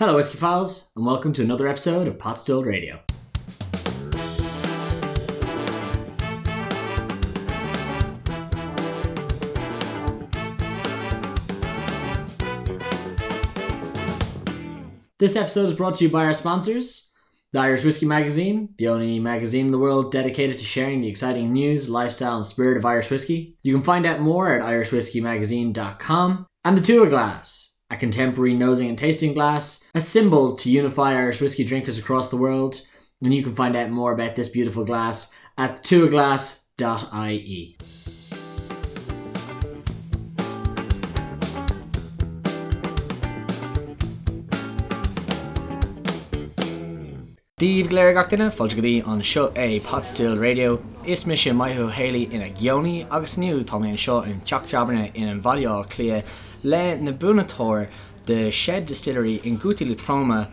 Hello, 0.00 0.16
Whiskey 0.16 0.38
Files, 0.38 0.92
and 0.96 1.04
welcome 1.04 1.34
to 1.34 1.42
another 1.42 1.68
episode 1.68 2.08
of 2.08 2.16
Potstilled 2.16 2.64
Radio. 2.64 3.00
This 15.18 15.36
episode 15.36 15.66
is 15.66 15.74
brought 15.74 15.96
to 15.96 16.04
you 16.04 16.10
by 16.10 16.24
our 16.24 16.32
sponsors 16.32 17.12
the 17.52 17.60
Irish 17.60 17.84
Whiskey 17.84 18.06
Magazine, 18.06 18.70
the 18.78 18.88
only 18.88 19.18
magazine 19.18 19.66
in 19.66 19.72
the 19.72 19.76
world 19.76 20.10
dedicated 20.10 20.56
to 20.56 20.64
sharing 20.64 21.02
the 21.02 21.08
exciting 21.08 21.52
news, 21.52 21.90
lifestyle, 21.90 22.36
and 22.36 22.46
spirit 22.46 22.78
of 22.78 22.86
Irish 22.86 23.10
whiskey. 23.10 23.58
You 23.62 23.74
can 23.74 23.82
find 23.82 24.06
out 24.06 24.20
more 24.20 24.54
at 24.54 24.62
irishwhiskeymagazine.com. 24.62 26.46
And 26.64 26.78
the 26.78 26.80
Tuath 26.80 27.10
Glass, 27.10 27.69
a 27.90 27.96
contemporary 27.96 28.54
nosing 28.54 28.88
and 28.88 28.98
tasting 28.98 29.34
glass, 29.34 29.90
a 29.94 30.00
symbol 30.00 30.54
to 30.56 30.70
unify 30.70 31.12
Irish 31.14 31.40
whiskey 31.40 31.64
drinkers 31.64 31.98
across 31.98 32.28
the 32.28 32.36
world. 32.36 32.86
And 33.22 33.34
you 33.34 33.42
can 33.42 33.54
find 33.54 33.76
out 33.76 33.90
more 33.90 34.12
about 34.12 34.36
this 34.36 34.48
beautiful 34.48 34.84
glass 34.84 35.36
at 35.58 35.82
tuaglass.ie. 35.82 37.76
Díomh 47.60 47.90
léir 47.92 48.14
gachtainna 48.16 48.46
fáiltegadí 48.48 49.02
an 49.04 49.20
seo 49.20 49.50
é 49.52 49.82
Potstill 49.84 50.38
Radio, 50.40 50.80
Is 51.04 51.26
me 51.26 51.36
sin 51.36 51.58
maithú 51.58 51.90
Haley 51.92 52.22
ina 52.32 52.48
gceoní 52.56 53.06
agus 53.10 53.36
nniu 53.36 53.60
tá 53.68 53.76
mé 53.76 53.90
seo 53.98 54.22
an 54.24 54.40
teachtabanna 54.48 55.10
in 55.14 55.28
an 55.28 55.42
bhaá 55.42 55.84
clia 55.90 56.22
le 56.62 56.96
na 56.96 57.12
bunatóir 57.12 57.88
de 58.26 58.50
Shed 58.50 58.86
Distillery 58.86 59.36
in 59.44 59.58
Guti 59.58 59.88
le 59.88 59.94
Troma 59.94 60.48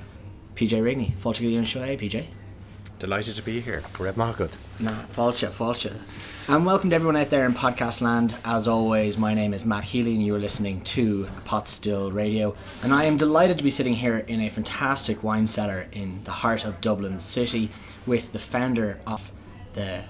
PJ 0.56 0.82
Rigney. 0.82 1.14
Fáiltegadí 1.18 1.58
an 1.58 1.66
seo 1.66 1.82
é 1.82 1.98
PJ? 1.98 2.28
Delighted 3.00 3.36
to 3.36 3.44
be 3.44 3.60
here. 3.60 3.84
Grab 3.94 4.18
Margaret. 4.18 4.56
Nah, 4.80 5.04
falcha, 5.14 5.50
falcha. 5.50 5.96
And 6.48 6.66
welcome 6.66 6.90
to 6.90 6.96
everyone 6.96 7.16
out 7.16 7.30
there 7.30 7.46
in 7.46 7.54
podcast 7.54 8.02
land. 8.02 8.36
As 8.44 8.68
always, 8.68 9.18
my 9.20 9.36
name 9.36 9.54
is 9.54 9.66
Matt 9.66 9.84
Healy, 9.84 10.16
and 10.16 10.26
you 10.26 10.34
are 10.34 10.40
listening 10.40 10.82
to 10.86 11.28
Potstilled 11.46 12.16
Radio. 12.16 12.56
And 12.82 12.94
I 12.94 13.04
am 13.04 13.18
delighted 13.18 13.60
to 13.60 13.64
be 13.64 13.70
sitting 13.70 13.94
here 13.94 14.20
in 14.20 14.42
a 14.42 14.50
fantastic 14.50 15.24
wine 15.24 15.46
cellar 15.46 15.88
in 15.92 16.24
the 16.24 16.32
heart 16.32 16.66
of 16.66 16.82
Dublin 16.82 17.20
City 17.20 17.70
with 18.08 18.32
the 18.32 18.40
founder 18.40 19.00
of 19.06 19.32
the 19.74 20.04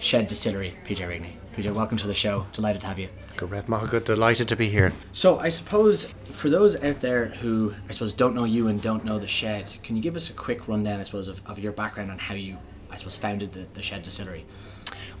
Shed 0.00 0.26
Distillery, 0.26 0.76
PJ 0.84 0.98
Rigney. 0.98 1.32
PJ, 1.56 1.74
welcome 1.74 1.96
to 1.96 2.06
the 2.06 2.14
show. 2.14 2.46
Delighted 2.52 2.82
to 2.82 2.88
have 2.88 2.98
you. 2.98 3.08
Grab 3.46 3.68
Margaret. 3.68 4.04
Delighted 4.06 4.48
to 4.48 4.56
be 4.56 4.68
here. 4.68 4.92
So, 5.12 5.38
I 5.38 5.48
suppose 5.48 6.06
for 6.32 6.50
those 6.50 6.82
out 6.82 7.00
there 7.00 7.26
who 7.26 7.74
I 7.88 7.92
suppose 7.92 8.12
don't 8.12 8.34
know 8.34 8.44
you 8.44 8.68
and 8.68 8.80
don't 8.82 9.04
know 9.04 9.18
the 9.18 9.26
Shed, 9.26 9.76
can 9.82 9.96
you 9.96 10.02
give 10.02 10.16
us 10.16 10.30
a 10.30 10.32
quick 10.32 10.68
rundown, 10.68 11.00
I 11.00 11.02
suppose, 11.02 11.28
of, 11.28 11.40
of 11.46 11.58
your 11.58 11.72
background 11.72 12.10
and 12.10 12.20
how 12.20 12.34
you, 12.34 12.58
I 12.90 12.96
suppose, 12.96 13.16
founded 13.16 13.52
the, 13.52 13.66
the 13.74 13.82
Shed 13.82 14.02
Distillery? 14.02 14.44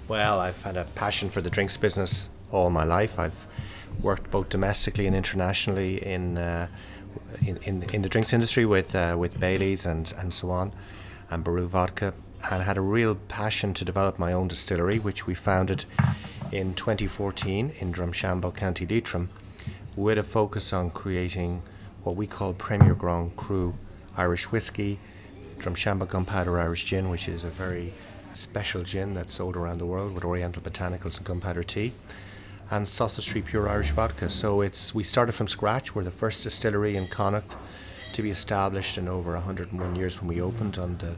Well, 0.08 0.40
I've 0.40 0.62
had 0.62 0.76
a 0.76 0.84
passion 0.84 1.30
for 1.30 1.40
the 1.40 1.50
drinks 1.50 1.76
business 1.76 2.30
all 2.50 2.70
my 2.70 2.84
life. 2.84 3.18
I've 3.18 3.46
worked 4.02 4.30
both 4.30 4.48
domestically 4.48 5.06
and 5.06 5.14
internationally 5.14 6.04
in 6.04 6.38
uh, 6.38 6.68
in, 7.44 7.56
in, 7.58 7.82
in 7.92 8.02
the 8.02 8.08
drinks 8.08 8.32
industry 8.32 8.64
with 8.64 8.94
uh, 8.94 9.16
with 9.18 9.38
Bailey's 9.38 9.86
and, 9.86 10.12
and 10.18 10.32
so 10.32 10.50
on, 10.50 10.72
and 11.30 11.44
Boru 11.44 11.66
vodka, 11.66 12.14
and 12.50 12.62
had 12.62 12.76
a 12.76 12.80
real 12.80 13.14
passion 13.14 13.74
to 13.74 13.84
develop 13.84 14.18
my 14.18 14.32
own 14.32 14.48
distillery, 14.48 14.98
which 14.98 15.26
we 15.26 15.34
founded 15.34 15.84
in 16.52 16.74
2014 16.74 17.74
in 17.78 17.92
Drumshanbo, 17.92 18.54
County 18.54 18.86
Leitrim, 18.86 19.28
with 19.96 20.18
a 20.18 20.22
focus 20.22 20.72
on 20.72 20.90
creating 20.90 21.62
what 22.04 22.16
we 22.16 22.26
call 22.26 22.54
Premier 22.54 22.94
Grand 22.94 23.36
Cru 23.36 23.74
Irish 24.16 24.50
whiskey, 24.50 24.98
Drumshanbo 25.58 26.08
Gunpowder 26.08 26.58
Irish 26.58 26.84
Gin, 26.84 27.10
which 27.10 27.28
is 27.28 27.44
a 27.44 27.48
very 27.48 27.92
special 28.32 28.82
gin 28.82 29.14
that's 29.14 29.34
sold 29.34 29.56
around 29.56 29.78
the 29.78 29.86
world 29.86 30.14
with 30.14 30.24
Oriental 30.24 30.62
botanicals 30.62 31.18
and 31.18 31.26
gunpowder 31.26 31.62
tea, 31.62 31.92
and 32.70 32.88
Sausage 32.88 33.26
Tree 33.26 33.42
Pure 33.42 33.68
Irish 33.68 33.90
Vodka. 33.90 34.28
So 34.28 34.60
it's 34.60 34.94
we 34.94 35.02
started 35.02 35.32
from 35.32 35.48
scratch. 35.48 35.94
We're 35.94 36.04
the 36.04 36.10
first 36.10 36.44
distillery 36.44 36.96
in 36.96 37.08
Connacht 37.08 37.56
to 38.12 38.22
be 38.22 38.30
established 38.30 38.96
in 38.96 39.08
over 39.08 39.32
101 39.32 39.96
years 39.96 40.20
when 40.20 40.28
we 40.28 40.40
opened 40.40 40.78
on 40.78 40.96
the 40.98 41.16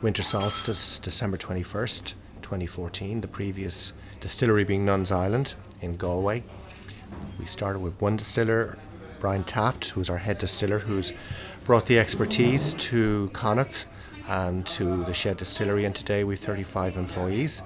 winter 0.00 0.22
solstice, 0.22 0.98
December 0.98 1.36
21st, 1.36 2.14
2014. 2.42 3.20
The 3.20 3.28
previous 3.28 3.92
distillery 4.22 4.62
being 4.62 4.84
Nuns 4.84 5.10
Island 5.10 5.56
in 5.82 5.96
Galway. 5.96 6.44
We 7.40 7.44
started 7.44 7.80
with 7.80 8.00
one 8.00 8.16
distiller, 8.16 8.78
Brian 9.18 9.42
Taft, 9.42 9.90
who's 9.90 10.08
our 10.08 10.16
head 10.16 10.38
distiller, 10.38 10.78
who's 10.78 11.12
brought 11.64 11.86
the 11.86 11.98
expertise 11.98 12.74
to 12.74 13.28
Connacht 13.32 13.84
and 14.28 14.64
to 14.68 15.04
the 15.04 15.12
Shed 15.12 15.38
Distillery. 15.38 15.84
And 15.84 15.94
today 15.94 16.22
we've 16.22 16.38
35 16.38 16.96
employees, 16.96 17.64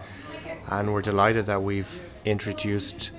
and 0.71 0.93
we're 0.94 1.03
delighted 1.03 1.44
that 1.44 1.62
we've 1.62 2.03
introduced 2.25 3.11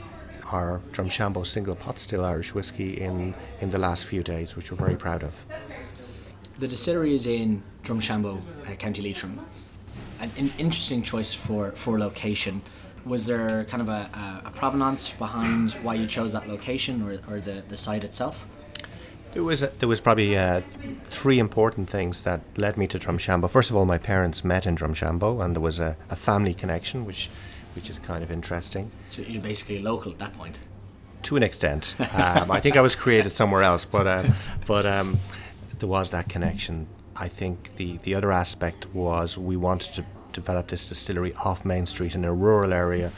our 0.52 0.82
Drumshanbo 0.92 1.46
single 1.46 1.76
pot 1.76 2.00
still 2.00 2.26
Irish 2.26 2.56
whiskey 2.56 3.00
in 3.00 3.36
in 3.62 3.70
the 3.70 3.78
last 3.78 4.06
few 4.06 4.24
days, 4.24 4.56
which 4.56 4.72
we're 4.72 4.78
very 4.78 4.96
proud 4.96 5.22
of. 5.24 5.46
The 6.58 6.68
distillery 6.68 7.14
is 7.14 7.28
in 7.28 7.62
Drumshanbo, 7.84 8.42
uh, 8.68 8.74
County 8.78 9.04
Leitrim. 9.04 9.40
An, 10.20 10.32
an 10.38 10.52
interesting 10.58 11.04
choice 11.04 11.32
for, 11.32 11.72
for 11.74 12.00
location. 12.00 12.64
Was 13.08 13.26
there 13.26 13.64
kind 13.66 13.82
of 13.82 13.90
a, 13.90 14.42
a, 14.46 14.48
a 14.48 14.52
provenance 14.52 15.10
behind 15.10 15.72
why 15.84 15.94
you 15.94 16.08
chose 16.08 16.34
that 16.34 16.48
location 16.50 17.02
or, 17.02 17.14
or 17.34 17.40
the, 17.40 17.64
the 17.70 17.78
site 17.78 18.04
itself? 18.04 18.46
There 19.34 19.44
was 19.44 19.64
a, 19.64 19.68
there 19.80 19.88
was 19.88 20.02
probably 20.02 20.38
uh, 20.38 20.62
three 21.10 21.40
important 21.40 21.90
things 21.90 22.24
that 22.24 22.42
led 22.58 22.76
me 22.78 22.88
to 22.88 22.98
Drumshanbo. 22.98 23.50
First 23.50 23.70
of 23.70 23.76
all, 23.76 23.86
my 23.86 23.98
parents 23.98 24.44
met 24.44 24.66
in 24.66 24.76
Drumshanbo, 24.76 25.44
and 25.44 25.56
there 25.56 25.62
was 25.62 25.80
a, 25.80 25.96
a 26.10 26.16
family 26.16 26.54
connection, 26.54 27.06
which 27.06 27.30
which 27.76 27.90
is 27.90 28.00
kind 28.00 28.24
of 28.24 28.32
interesting. 28.32 28.90
So 29.10 29.22
you're 29.22 29.42
basically 29.42 29.80
local 29.80 30.12
at 30.12 30.18
that 30.20 30.36
point. 30.36 30.60
To 31.24 31.38
an 31.38 31.44
extent, 31.44 31.96
um, 32.00 32.50
I 32.50 32.60
think 32.60 32.76
I 32.76 32.82
was 32.82 32.96
created 32.96 33.30
somewhere 33.32 33.62
else, 33.62 33.86
but 33.86 34.08
uh, 34.08 34.24
but 34.66 34.86
um, 34.86 35.20
there 35.80 35.90
was 35.90 36.10
that 36.12 36.30
connection. 36.30 36.88
I 37.16 37.28
think 37.28 37.76
the 37.76 37.98
the 37.98 38.16
other 38.16 38.32
aspect 38.32 38.88
was 38.94 39.38
we 39.38 39.56
wanted 39.56 39.94
to 39.94 40.06
develop 40.38 40.68
this 40.68 40.88
distillery 40.88 41.34
off 41.44 41.66
Main 41.66 41.86
Street 41.86 42.14
in 42.16 42.24
a 42.24 42.34
rural 42.34 42.72
area, 42.72 43.12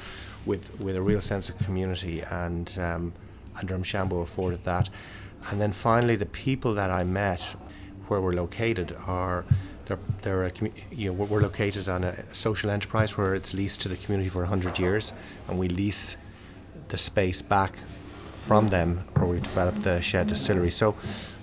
with 0.45 0.79
with 0.79 0.95
a 0.95 1.01
real 1.01 1.21
sense 1.21 1.49
of 1.49 1.57
community, 1.59 2.21
and 2.21 2.67
um, 2.79 3.13
and 3.57 3.69
Drumshanbo 3.69 4.23
afforded 4.23 4.63
that. 4.63 4.89
And 5.51 5.59
then 5.61 5.71
finally, 5.71 6.15
the 6.15 6.31
people 6.47 6.73
that 6.75 6.89
I 6.89 7.03
met, 7.03 7.41
where 8.07 8.21
we're 8.21 8.33
located, 8.33 8.95
are 9.05 9.45
they're, 9.85 9.99
they're 10.21 10.45
a, 10.45 10.51
you 10.91 11.11
know 11.11 11.25
we're 11.25 11.41
located 11.41 11.89
on 11.89 12.03
a 12.03 12.33
social 12.33 12.69
enterprise 12.69 13.17
where 13.17 13.35
it's 13.35 13.53
leased 13.53 13.81
to 13.81 13.89
the 13.89 13.97
community 13.97 14.29
for 14.29 14.39
100 14.39 14.79
years, 14.79 15.13
and 15.47 15.59
we 15.59 15.67
lease 15.67 16.17
the 16.87 16.97
space 16.97 17.41
back 17.41 17.73
from 18.39 18.69
them 18.69 18.97
where 19.15 19.27
we 19.27 19.39
developed 19.39 19.83
the 19.83 20.01
shed 20.01 20.27
distillery. 20.27 20.71
So 20.71 20.95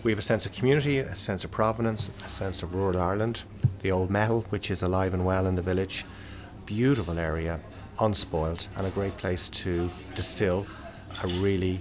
we 0.02 0.10
have 0.10 0.18
a 0.18 0.22
sense 0.22 0.46
of 0.46 0.52
community, 0.52 0.98
a 0.98 1.14
sense 1.14 1.44
of 1.44 1.50
provenance, 1.50 2.10
a 2.24 2.28
sense 2.28 2.62
of 2.62 2.74
rural 2.74 3.00
Ireland, 3.00 3.42
the 3.80 3.92
old 3.92 4.10
meitheal, 4.10 4.44
which 4.46 4.70
is 4.70 4.82
alive 4.82 5.14
and 5.14 5.24
well 5.24 5.46
in 5.46 5.54
the 5.54 5.62
village. 5.62 6.04
Beautiful 6.64 7.18
area, 7.18 7.60
unspoiled, 8.00 8.66
and 8.76 8.86
a 8.86 8.90
great 8.90 9.16
place 9.16 9.48
to 9.50 9.88
distill 10.14 10.66
a 11.22 11.28
really 11.28 11.80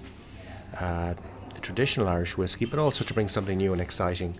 uh, 0.80 1.16
traditional 1.62 2.08
Irish 2.08 2.38
whiskey, 2.38 2.66
but 2.66 2.78
also 2.78 3.04
to 3.04 3.14
bring 3.14 3.28
something 3.28 3.58
new 3.58 3.74
and 3.74 3.82
exciting 3.82 4.36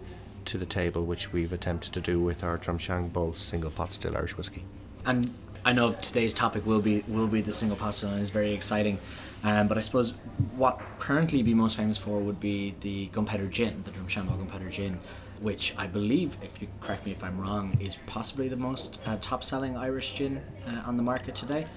to 0.46 0.58
the 0.60 0.66
table, 0.66 1.04
which 1.06 1.34
we've 1.34 1.52
attempted 1.52 1.92
to 1.94 2.02
do 2.02 2.20
with 2.20 2.44
our 2.44 2.58
Drumshanbo 2.58 3.36
single 3.36 3.72
pot 3.72 3.94
still 3.94 4.16
Irish 4.16 4.38
whiskey. 4.38 4.64
And 5.06 5.34
I 5.66 5.74
know 5.74 5.94
today's 5.94 6.34
topic 6.34 6.66
will 6.66 6.82
be 6.82 7.04
will 7.08 7.28
be 7.28 7.42
the 7.42 7.54
single 7.54 7.76
pot 7.76 7.96
still, 7.96 8.12
and 8.12 8.22
it's 8.22 8.30
very 8.30 8.54
exciting. 8.54 9.00
Um, 9.44 9.68
but 9.68 9.78
I 9.78 9.82
suppose 9.82 10.14
what 10.56 10.82
currently 11.00 11.44
be 11.44 11.54
most 11.54 11.78
famous 11.78 11.98
for 11.98 12.20
would 12.20 12.40
be 12.40 12.76
the 12.82 13.08
gunpowder 13.08 13.48
gin, 13.48 13.84
the 13.84 13.92
Drumshanbo 13.92 14.38
gunpowder 14.38 14.70
gin, 14.70 15.00
which 15.40 15.76
I 15.78 15.88
believe, 15.88 16.38
if 16.42 16.62
you 16.62 16.68
correct 16.82 17.06
me 17.06 17.12
if 17.12 17.24
I'm 17.24 17.40
wrong, 17.40 17.78
is 17.80 17.98
possibly 18.06 18.48
the 18.48 18.56
most 18.56 19.02
uh, 19.06 19.18
top-selling 19.22 19.78
Irish 19.78 20.14
gin 20.14 20.42
uh, 20.68 20.82
on 20.86 20.98
the 20.98 21.04
market 21.04 21.36
today. 21.36 21.68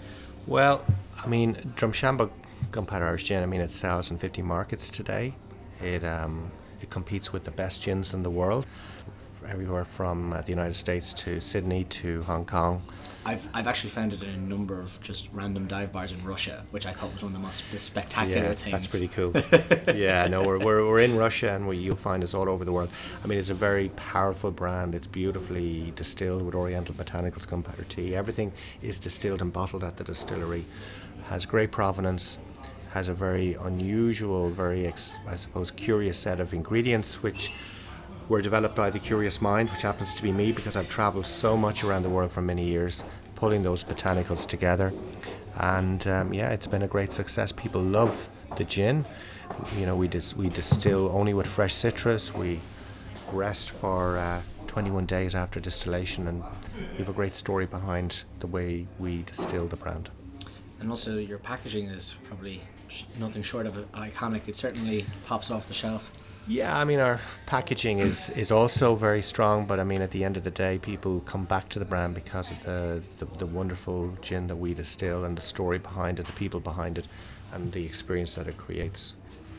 Well, 0.47 0.85
I 1.23 1.27
mean, 1.27 1.57
Drumshanbo 1.77 2.31
Gunpowder 2.71 3.07
Irish 3.07 3.25
Gin, 3.25 3.43
I 3.43 3.47
mean, 3.47 3.61
it 3.61 3.71
sells 3.71 4.11
in 4.11 4.19
50 4.19 4.43
markets 4.43 4.89
today. 4.89 5.35
It, 5.83 6.05
um, 6.05 6.51
it 6.81 6.91
competes 6.91 7.33
with 7.33 7.45
the 7.45 7.51
best 7.51 7.83
gins 7.83 8.15
in 8.15 8.23
the 8.23 8.31
world, 8.31 8.67
everywhere 9.47 9.85
from 9.85 10.33
uh, 10.33 10.43
the 10.43 10.51
United 10.51 10.75
States 10.75 11.13
to 11.15 11.41
Sydney 11.41 11.85
to 11.85 12.23
Hong 12.23 12.45
Kong. 12.45 12.83
I've, 13.25 13.47
I've 13.53 13.67
actually 13.67 13.91
found 13.91 14.13
it 14.15 14.23
in 14.23 14.29
a 14.31 14.37
number 14.37 14.81
of 14.81 14.99
just 15.03 15.29
random 15.33 15.67
dive 15.67 15.93
bars 15.93 16.13
in 16.13 16.25
Russia, 16.25 16.65
which 16.71 16.87
I 16.87 16.93
thought 16.93 17.13
was 17.13 17.23
one 17.23 17.33
of 17.35 17.41
the 17.41 17.45
most 17.45 17.65
spectacular 17.79 18.43
Yeah, 18.43 18.53
things. 18.55 18.71
that's 18.73 18.87
pretty 18.87 19.09
cool. 19.09 19.33
yeah, 19.95 20.27
no, 20.29 20.43
we're, 20.43 20.59
we're, 20.59 20.89
we're 20.89 21.01
in 21.01 21.17
Russia 21.17 21.53
and 21.53 21.69
we, 21.69 21.77
you'll 21.77 21.97
find 21.97 22.23
us 22.23 22.33
all 22.33 22.49
over 22.49 22.65
the 22.65 22.73
world. 22.73 22.89
I 23.23 23.27
mean, 23.27 23.39
it's 23.39 23.51
a 23.51 23.55
very 23.55 23.91
powerful 23.97 24.51
brand. 24.51 24.95
It's 24.95 25.07
beautifully 25.07 25.93
distilled 25.95 26.43
with 26.43 26.55
Oriental 26.55 26.95
Botanicals 26.95 27.47
gunpowder 27.49 27.85
tea. 27.85 28.15
Everything 28.15 28.53
is 28.83 28.99
distilled 28.99 29.43
and 29.43 29.53
bottled 29.53 29.85
at 29.85 29.97
the 29.99 30.05
distillery. 30.05 30.65
Has 31.27 31.45
great 31.45 31.71
provenance. 31.71 32.39
Has 32.93 33.09
a 33.09 33.15
very 33.15 33.55
unusual, 33.55 34.49
very 34.49 34.87
ex- 34.87 35.19
I 35.27 35.37
suppose 35.37 35.71
curious 35.71 36.17
set 36.19 36.41
of 36.41 36.55
ingredients, 36.55 37.23
which 37.23 37.53
were 38.29 38.43
developed 38.43 38.77
by 38.77 38.91
the 38.91 38.99
curious 38.99 39.41
mind, 39.41 39.71
which 39.71 39.83
happens 39.83 40.13
to 40.15 40.23
be 40.23 40.33
me 40.33 40.53
because 40.53 40.77
I've 40.77 40.89
traveled 40.89 41.27
so 41.27 41.57
much 41.57 41.83
around 41.83 42.03
the 42.03 42.11
world 42.11 42.31
for 42.31 42.43
many 42.43 42.65
years, 42.65 43.03
pulling 43.35 43.63
those 43.63 43.85
botanicals 43.85 44.47
together. 44.47 44.93
And 45.57 46.07
um, 46.07 46.33
yeah, 46.33 46.51
it's 46.51 46.67
been 46.67 46.83
a 46.83 46.89
great 46.89 47.13
success. 47.13 47.53
People 47.53 47.81
love 47.81 48.29
the 48.57 48.65
gin. 48.65 49.07
You 49.79 49.87
know, 49.87 49.97
we 49.97 50.09
dis- 50.09 50.37
we 50.37 50.51
distill 50.51 51.09
only 51.09 51.35
with 51.35 51.47
fresh 51.47 51.75
citrus. 51.75 52.35
We 52.35 52.61
rest 53.33 53.71
for 53.71 54.19
uh, 54.19 54.41
21 54.67 55.07
days 55.07 55.35
after 55.35 55.59
distillation, 55.59 56.27
and 56.29 56.45
we 56.93 56.99
have 56.99 57.09
a 57.09 57.13
great 57.13 57.35
story 57.35 57.67
behind 57.67 58.25
the 58.41 58.47
way 58.47 58.87
we 58.99 59.23
distill 59.23 59.67
the 59.67 59.77
brand. 59.77 60.11
And 60.81 60.91
also, 60.91 61.17
your 61.17 61.39
packaging 61.39 61.87
is 61.87 62.15
probably 62.25 62.61
nothing 63.19 63.43
short 63.43 63.67
of 63.67 63.75
iconic. 63.93 64.47
It 64.49 64.55
certainly 64.55 65.07
pops 65.27 65.51
off 65.51 65.67
the 65.67 65.75
shelf. 65.75 66.13
Yeah, 66.49 66.79
I 66.79 66.85
mean 66.85 66.99
our 66.99 67.21
packaging 67.45 67.99
is, 67.99 68.31
is 68.31 68.51
also 68.51 68.95
very 68.95 69.21
strong, 69.21 69.67
but 69.67 69.79
I 69.79 69.85
mean 69.85 70.01
at 70.01 70.11
the 70.13 70.25
end 70.25 70.39
of 70.39 70.45
the 70.45 70.51
day, 70.51 70.79
people 70.79 71.21
come 71.21 71.45
back 71.45 71.69
to 71.71 71.79
the 71.79 71.85
brand 71.85 72.15
because 72.15 72.51
of 72.51 72.63
the, 72.65 73.03
the, 73.19 73.27
the 73.37 73.47
wonderful 73.47 74.17
gin 74.23 74.47
that 74.47 74.57
we 74.57 74.73
distill 74.73 75.27
and 75.27 75.37
the 75.37 75.43
story 75.43 75.79
behind 75.79 76.19
it, 76.19 76.25
the 76.25 76.33
people 76.33 76.59
behind 76.59 76.97
it, 76.97 77.07
and 77.53 77.71
the 77.73 77.85
experience 77.85 78.35
that 78.37 78.49
it 78.49 78.57
creates. 78.57 79.17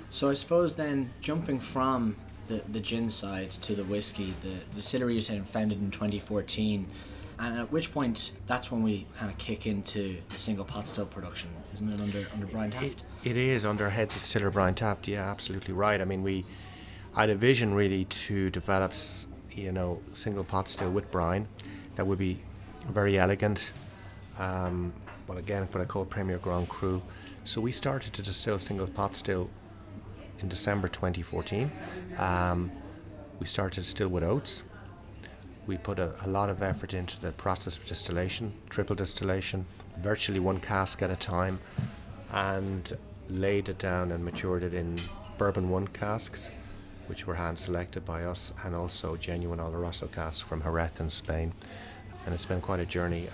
So 0.09 0.31
I 0.31 0.33
suppose 0.33 0.73
then 0.73 1.11
jumping 1.21 1.59
from 1.59 2.15
the, 2.45 2.63
the 2.69 2.79
gin 2.79 3.11
side 3.11 3.51
to 3.51 3.75
the 3.75 3.83
whiskey, 3.83 4.33
the 4.41 4.55
distillery 4.73 5.13
you 5.13 5.21
said 5.21 5.45
founded 5.45 5.79
in 5.79 5.91
2014, 5.91 6.87
and 7.37 7.59
at 7.59 7.71
which 7.71 7.93
point 7.93 8.31
that's 8.47 8.71
when 8.71 8.81
we 8.81 9.05
kind 9.15 9.31
of 9.31 9.37
kick 9.37 9.67
into 9.67 10.17
the 10.29 10.39
single 10.39 10.65
pot 10.65 10.87
still 10.87 11.05
production, 11.05 11.51
isn't 11.71 11.87
it? 11.87 12.01
Under 12.01 12.27
under 12.33 12.47
Brian 12.47 12.71
Taft. 12.71 13.03
It, 13.23 13.31
it 13.31 13.37
is 13.37 13.63
under 13.63 13.91
head 13.91 14.09
distiller 14.09 14.49
Brian 14.49 14.73
Taft. 14.73 15.07
Yeah, 15.07 15.29
absolutely 15.29 15.75
right. 15.75 16.01
I 16.01 16.05
mean 16.05 16.23
we 16.23 16.43
I 17.15 17.21
had 17.21 17.29
a 17.31 17.35
vision 17.35 17.73
really 17.73 18.05
to 18.05 18.49
develop, 18.51 18.93
you 19.51 19.71
know, 19.71 19.99
single 20.11 20.43
pot 20.43 20.69
still 20.69 20.91
with 20.91 21.09
Brian 21.11 21.47
that 21.95 22.05
would 22.05 22.19
be 22.19 22.39
very 22.87 23.17
elegant. 23.17 23.71
Um, 24.37 24.93
well, 25.27 25.37
again, 25.37 25.67
what 25.71 25.81
I 25.81 25.85
call 25.85 26.05
Premier 26.05 26.37
Grand 26.37 26.69
Cru. 26.69 27.01
So 27.45 27.61
we 27.61 27.71
started 27.71 28.13
to 28.13 28.21
distill 28.21 28.59
single 28.59 28.87
pot 28.87 29.15
still 29.15 29.49
in 30.39 30.47
December 30.47 30.87
2014. 30.87 31.71
Um, 32.17 32.71
we 33.39 33.47
started 33.47 33.83
still 33.85 34.09
with 34.09 34.23
oats. 34.23 34.63
We 35.65 35.77
put 35.77 35.99
a, 35.99 36.13
a, 36.25 36.27
lot 36.27 36.49
of 36.49 36.63
effort 36.63 36.93
into 36.93 37.19
the 37.21 37.31
process 37.33 37.77
of 37.77 37.85
distillation, 37.85 38.53
triple 38.69 38.95
distillation, 38.95 39.65
virtually 39.99 40.39
one 40.39 40.59
cask 40.59 41.01
at 41.01 41.11
a 41.11 41.15
time, 41.15 41.59
and 42.31 42.97
laid 43.29 43.69
it 43.69 43.77
down 43.77 44.11
and 44.11 44.23
matured 44.23 44.63
it 44.63 44.73
in 44.73 44.99
bourbon 45.37 45.69
one 45.69 45.87
casks 45.87 46.49
which 47.09 47.25
were 47.27 47.35
hand 47.35 47.57
selected 47.57 48.05
by 48.05 48.23
us, 48.23 48.53
and 48.63 48.75
also 48.75 49.17
genuine 49.17 49.59
Oloroso 49.59 50.09
casks 50.11 50.39
from 50.39 50.61
Jerez 50.61 50.99
in 50.99 51.09
Spain. 51.09 51.51
And 52.25 52.33
it's 52.33 52.45
been 52.45 52.61
quite 52.61 52.79
a 52.79 52.85
journey. 52.85 53.27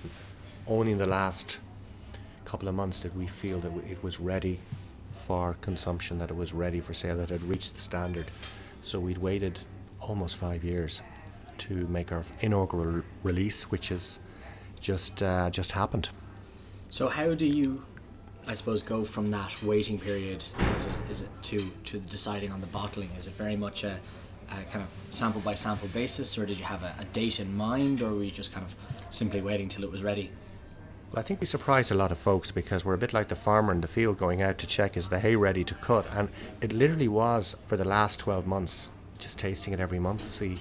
Only 0.65 0.93
in 0.93 0.97
the 0.97 1.05
last 1.05 1.59
couple 2.45 2.69
of 2.69 2.75
months 2.75 3.01
did 3.01 3.15
we 3.15 3.27
feel 3.27 3.59
that 3.59 3.71
it 3.89 4.01
was 4.01 4.19
ready 4.19 4.59
for 5.11 5.55
consumption, 5.61 6.17
that 6.19 6.29
it 6.29 6.35
was 6.35 6.53
ready 6.53 6.79
for 6.79 6.93
sale, 6.93 7.17
that 7.17 7.31
it 7.31 7.41
had 7.41 7.43
reached 7.43 7.75
the 7.75 7.81
standard. 7.81 8.31
So 8.83 8.99
we'd 8.99 9.17
waited 9.17 9.59
almost 9.99 10.37
five 10.37 10.63
years 10.63 11.01
to 11.57 11.87
make 11.87 12.11
our 12.11 12.23
inaugural 12.41 13.01
release, 13.23 13.71
which 13.71 13.89
has 13.89 14.19
just 14.79 15.21
uh, 15.23 15.49
just 15.49 15.71
happened. 15.71 16.09
So 16.89 17.09
how 17.09 17.33
do 17.33 17.45
you 17.45 17.83
I 18.47 18.53
suppose 18.53 18.83
go 18.83 19.03
from 19.03 19.31
that 19.31 19.61
waiting 19.63 19.99
period 19.99 20.43
is 20.75 20.85
it, 20.85 20.93
is 21.09 21.21
it 21.21 21.29
to 21.43 21.71
to 21.85 21.99
deciding 21.99 22.51
on 22.51 22.61
the 22.61 22.67
bottling? 22.67 23.09
Is 23.17 23.27
it 23.27 23.33
very 23.33 23.55
much 23.55 23.83
a, 23.83 23.99
a 24.51 24.63
kind 24.71 24.83
of 24.83 24.89
sample 25.09 25.41
by 25.41 25.55
sample 25.55 25.87
basis, 25.87 26.37
or 26.37 26.45
did 26.45 26.57
you 26.57 26.65
have 26.65 26.83
a, 26.83 26.93
a, 26.99 27.05
date 27.05 27.39
in 27.39 27.55
mind, 27.55 28.01
or 28.01 28.13
were 28.13 28.23
you 28.23 28.31
just 28.31 28.53
kind 28.53 28.65
of 28.65 28.75
simply 29.09 29.41
waiting 29.41 29.67
till 29.67 29.83
it 29.83 29.91
was 29.91 30.03
ready? 30.03 30.29
Well, 31.11 31.19
I 31.19 31.23
think 31.23 31.41
we 31.41 31.47
surprised 31.47 31.91
a 31.91 31.95
lot 31.95 32.11
of 32.11 32.19
folks 32.19 32.51
because 32.51 32.85
we're 32.85 32.93
a 32.93 32.99
bit 32.99 33.13
like 33.13 33.29
the 33.29 33.35
farmer 33.35 33.71
in 33.71 33.81
the 33.81 33.87
field 33.87 34.19
going 34.19 34.41
out 34.41 34.57
to 34.59 34.67
check 34.67 34.95
is 34.95 35.09
the 35.09 35.19
hay 35.19 35.35
ready 35.35 35.63
to 35.63 35.73
cut, 35.75 36.05
and 36.11 36.29
it 36.61 36.71
literally 36.71 37.07
was 37.07 37.55
for 37.65 37.77
the 37.77 37.85
last 37.85 38.19
twelve 38.19 38.45
months, 38.45 38.91
just 39.17 39.39
tasting 39.39 39.73
it 39.73 39.79
every 39.79 39.99
month 39.99 40.21
to 40.21 40.31
see 40.31 40.59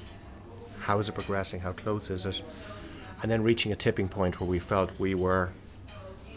how 0.81 0.99
is 0.99 1.09
it 1.09 1.15
progressing, 1.15 1.61
how 1.61 1.73
close 1.73 2.09
is 2.09 2.25
it, 2.25 2.43
and 3.23 3.31
then 3.31 3.43
reaching 3.43 3.73
a 3.73 3.77
tipping 3.77 4.09
point 4.09 4.41
where 4.41 4.49
we 4.49 4.59
felt 4.59 4.99
we 4.99 5.15
were 5.15 5.51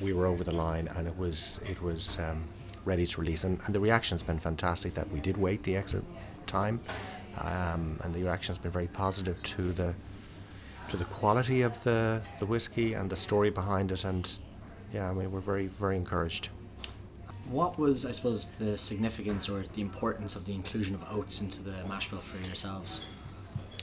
we 0.01 0.13
were 0.13 0.25
over 0.25 0.43
the 0.43 0.51
line 0.51 0.87
and 0.95 1.07
it 1.07 1.17
was 1.17 1.59
it 1.65 1.81
was 1.81 2.19
um, 2.19 2.43
ready 2.85 3.05
to 3.05 3.21
release. 3.21 3.43
And, 3.43 3.59
and 3.65 3.75
the 3.75 3.79
reaction's 3.79 4.23
been 4.23 4.39
fantastic 4.39 4.93
that 4.95 5.11
we 5.11 5.19
did 5.19 5.37
wait 5.37 5.63
the 5.63 5.75
extra 5.75 6.01
time 6.45 6.79
um, 7.39 7.99
and 8.03 8.13
the 8.13 8.23
reaction 8.23 8.53
has 8.53 8.59
been 8.59 8.71
very 8.71 8.87
positive 8.87 9.41
to 9.43 9.71
the 9.73 9.93
to 10.89 10.95
the 10.95 11.05
quality 11.05 11.63
of 11.63 11.83
the, 11.83 12.21
the 12.39 12.45
whiskey 12.45 12.93
and 12.93 13.09
the 13.09 13.15
story 13.15 13.49
behind 13.49 13.91
it. 13.91 14.05
And 14.05 14.27
yeah 14.93 15.09
I 15.09 15.13
mean 15.13 15.31
we're 15.31 15.39
very 15.39 15.67
very 15.67 15.95
encouraged. 15.95 16.49
What 17.49 17.77
was 17.77 18.05
I 18.05 18.11
suppose 18.11 18.47
the 18.47 18.77
significance 18.77 19.49
or 19.49 19.63
the 19.73 19.81
importance 19.81 20.35
of 20.35 20.45
the 20.45 20.53
inclusion 20.53 20.95
of 20.95 21.03
oats 21.11 21.41
into 21.41 21.61
the 21.61 21.83
mash 21.87 22.09
bill 22.09 22.19
for 22.19 22.43
yourselves? 22.45 23.03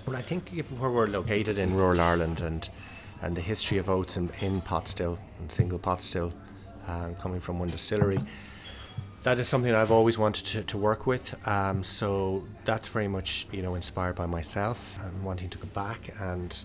Well 0.06 0.16
I 0.16 0.22
think 0.22 0.50
where 0.78 0.90
we're 0.90 1.06
located 1.06 1.58
in 1.58 1.74
rural 1.74 2.00
Ireland 2.00 2.40
and 2.40 2.68
and 3.22 3.36
the 3.36 3.40
history 3.40 3.78
of 3.78 3.88
oats 3.88 4.16
in, 4.16 4.30
in 4.40 4.60
pot 4.60 4.88
still 4.88 5.18
and 5.40 5.50
single 5.50 5.78
pot 5.78 6.02
still 6.02 6.32
coming 7.20 7.40
from 7.40 7.58
one 7.58 7.68
distillery. 7.68 8.18
That 9.22 9.38
is 9.38 9.48
something 9.48 9.74
I've 9.74 9.90
always 9.90 10.18
wanted 10.18 10.44
to, 10.46 10.62
to 10.64 10.78
work 10.78 11.06
with. 11.06 11.34
Um, 11.48 11.82
so 11.82 12.44
that's 12.64 12.88
very 12.88 13.08
much 13.08 13.46
you 13.52 13.62
know 13.62 13.74
inspired 13.74 14.16
by 14.16 14.26
myself 14.26 14.98
and 15.02 15.24
wanting 15.24 15.48
to 15.50 15.58
go 15.58 15.66
back 15.68 16.14
and 16.20 16.56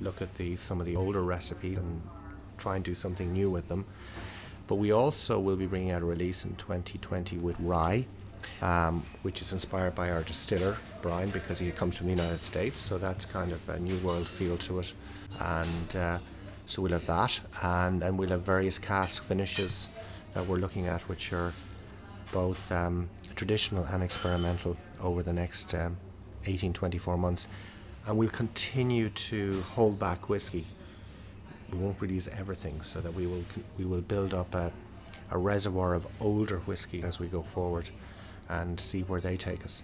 look 0.00 0.22
at 0.22 0.34
the 0.36 0.56
some 0.56 0.80
of 0.80 0.86
the 0.86 0.96
older 0.96 1.22
recipes 1.22 1.78
and 1.78 2.02
try 2.56 2.76
and 2.76 2.84
do 2.84 2.94
something 2.94 3.32
new 3.32 3.50
with 3.50 3.68
them. 3.68 3.84
But 4.66 4.76
we 4.76 4.92
also 4.92 5.38
will 5.38 5.56
be 5.56 5.66
bringing 5.66 5.90
out 5.90 6.02
a 6.02 6.06
release 6.06 6.44
in 6.44 6.56
2020 6.56 7.36
with 7.36 7.54
rye, 7.60 8.06
um, 8.62 9.02
which 9.22 9.40
is 9.40 9.52
inspired 9.52 9.94
by 9.94 10.10
our 10.10 10.22
distiller 10.22 10.76
Brian 11.02 11.30
because 11.30 11.58
he 11.58 11.70
comes 11.70 11.96
from 11.96 12.06
the 12.06 12.14
United 12.14 12.40
States. 12.40 12.80
So 12.80 12.98
that's 12.98 13.26
kind 13.26 13.52
of 13.52 13.68
a 13.68 13.78
new 13.78 13.96
world 13.98 14.26
feel 14.26 14.56
to 14.56 14.80
it 14.80 14.92
and 15.40 15.96
uh, 15.96 16.18
so 16.66 16.82
we'll 16.82 16.92
have 16.92 17.06
that, 17.06 17.40
and 17.62 18.02
then 18.02 18.16
we'll 18.16 18.30
have 18.30 18.42
various 18.42 18.78
cask 18.78 19.22
finishes 19.24 19.88
that 20.34 20.46
we're 20.46 20.56
looking 20.58 20.86
at, 20.86 21.02
which 21.02 21.32
are 21.32 21.52
both 22.32 22.70
um, 22.72 23.08
traditional 23.36 23.84
and 23.84 24.02
experimental 24.02 24.76
over 25.00 25.22
the 25.22 25.32
next 25.32 25.74
um, 25.74 25.96
18 26.46 26.72
24 26.72 27.16
months, 27.16 27.48
and 28.06 28.16
we'll 28.16 28.28
continue 28.28 29.08
to 29.10 29.62
hold 29.62 29.98
back 29.98 30.28
whiskey. 30.28 30.66
We 31.72 31.78
won't 31.78 32.00
release 32.00 32.28
everything, 32.28 32.80
so 32.82 33.00
that 33.00 33.14
we 33.14 33.26
will 33.26 33.44
we 33.78 33.84
will 33.84 34.00
build 34.00 34.34
up 34.34 34.54
a, 34.54 34.72
a 35.30 35.38
reservoir 35.38 35.94
of 35.94 36.06
older 36.20 36.58
whiskey 36.60 37.02
as 37.02 37.20
we 37.20 37.26
go 37.26 37.42
forward, 37.42 37.88
and 38.48 38.78
see 38.78 39.02
where 39.02 39.20
they 39.20 39.36
take 39.36 39.64
us. 39.64 39.82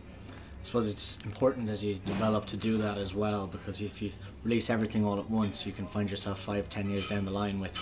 I 0.62 0.64
suppose 0.64 0.88
it's 0.88 1.19
important 1.25 1.69
as 1.69 1.83
you 1.83 1.97
develop 2.07 2.47
to 2.47 2.57
do 2.57 2.78
that 2.78 2.97
as 2.97 3.16
well 3.16 3.49
because 3.49 3.81
if 3.81 4.00
you 4.00 4.12
release 4.45 4.71
everything 4.71 5.04
all 5.04 5.19
at 5.19 5.28
once, 5.28 5.66
you 5.66 5.73
can 5.73 5.88
find 5.88 6.09
yourself 6.09 6.38
five, 6.38 6.69
ten 6.69 6.88
years 6.88 7.09
down 7.09 7.25
the 7.25 7.33
line 7.33 7.59
with 7.59 7.76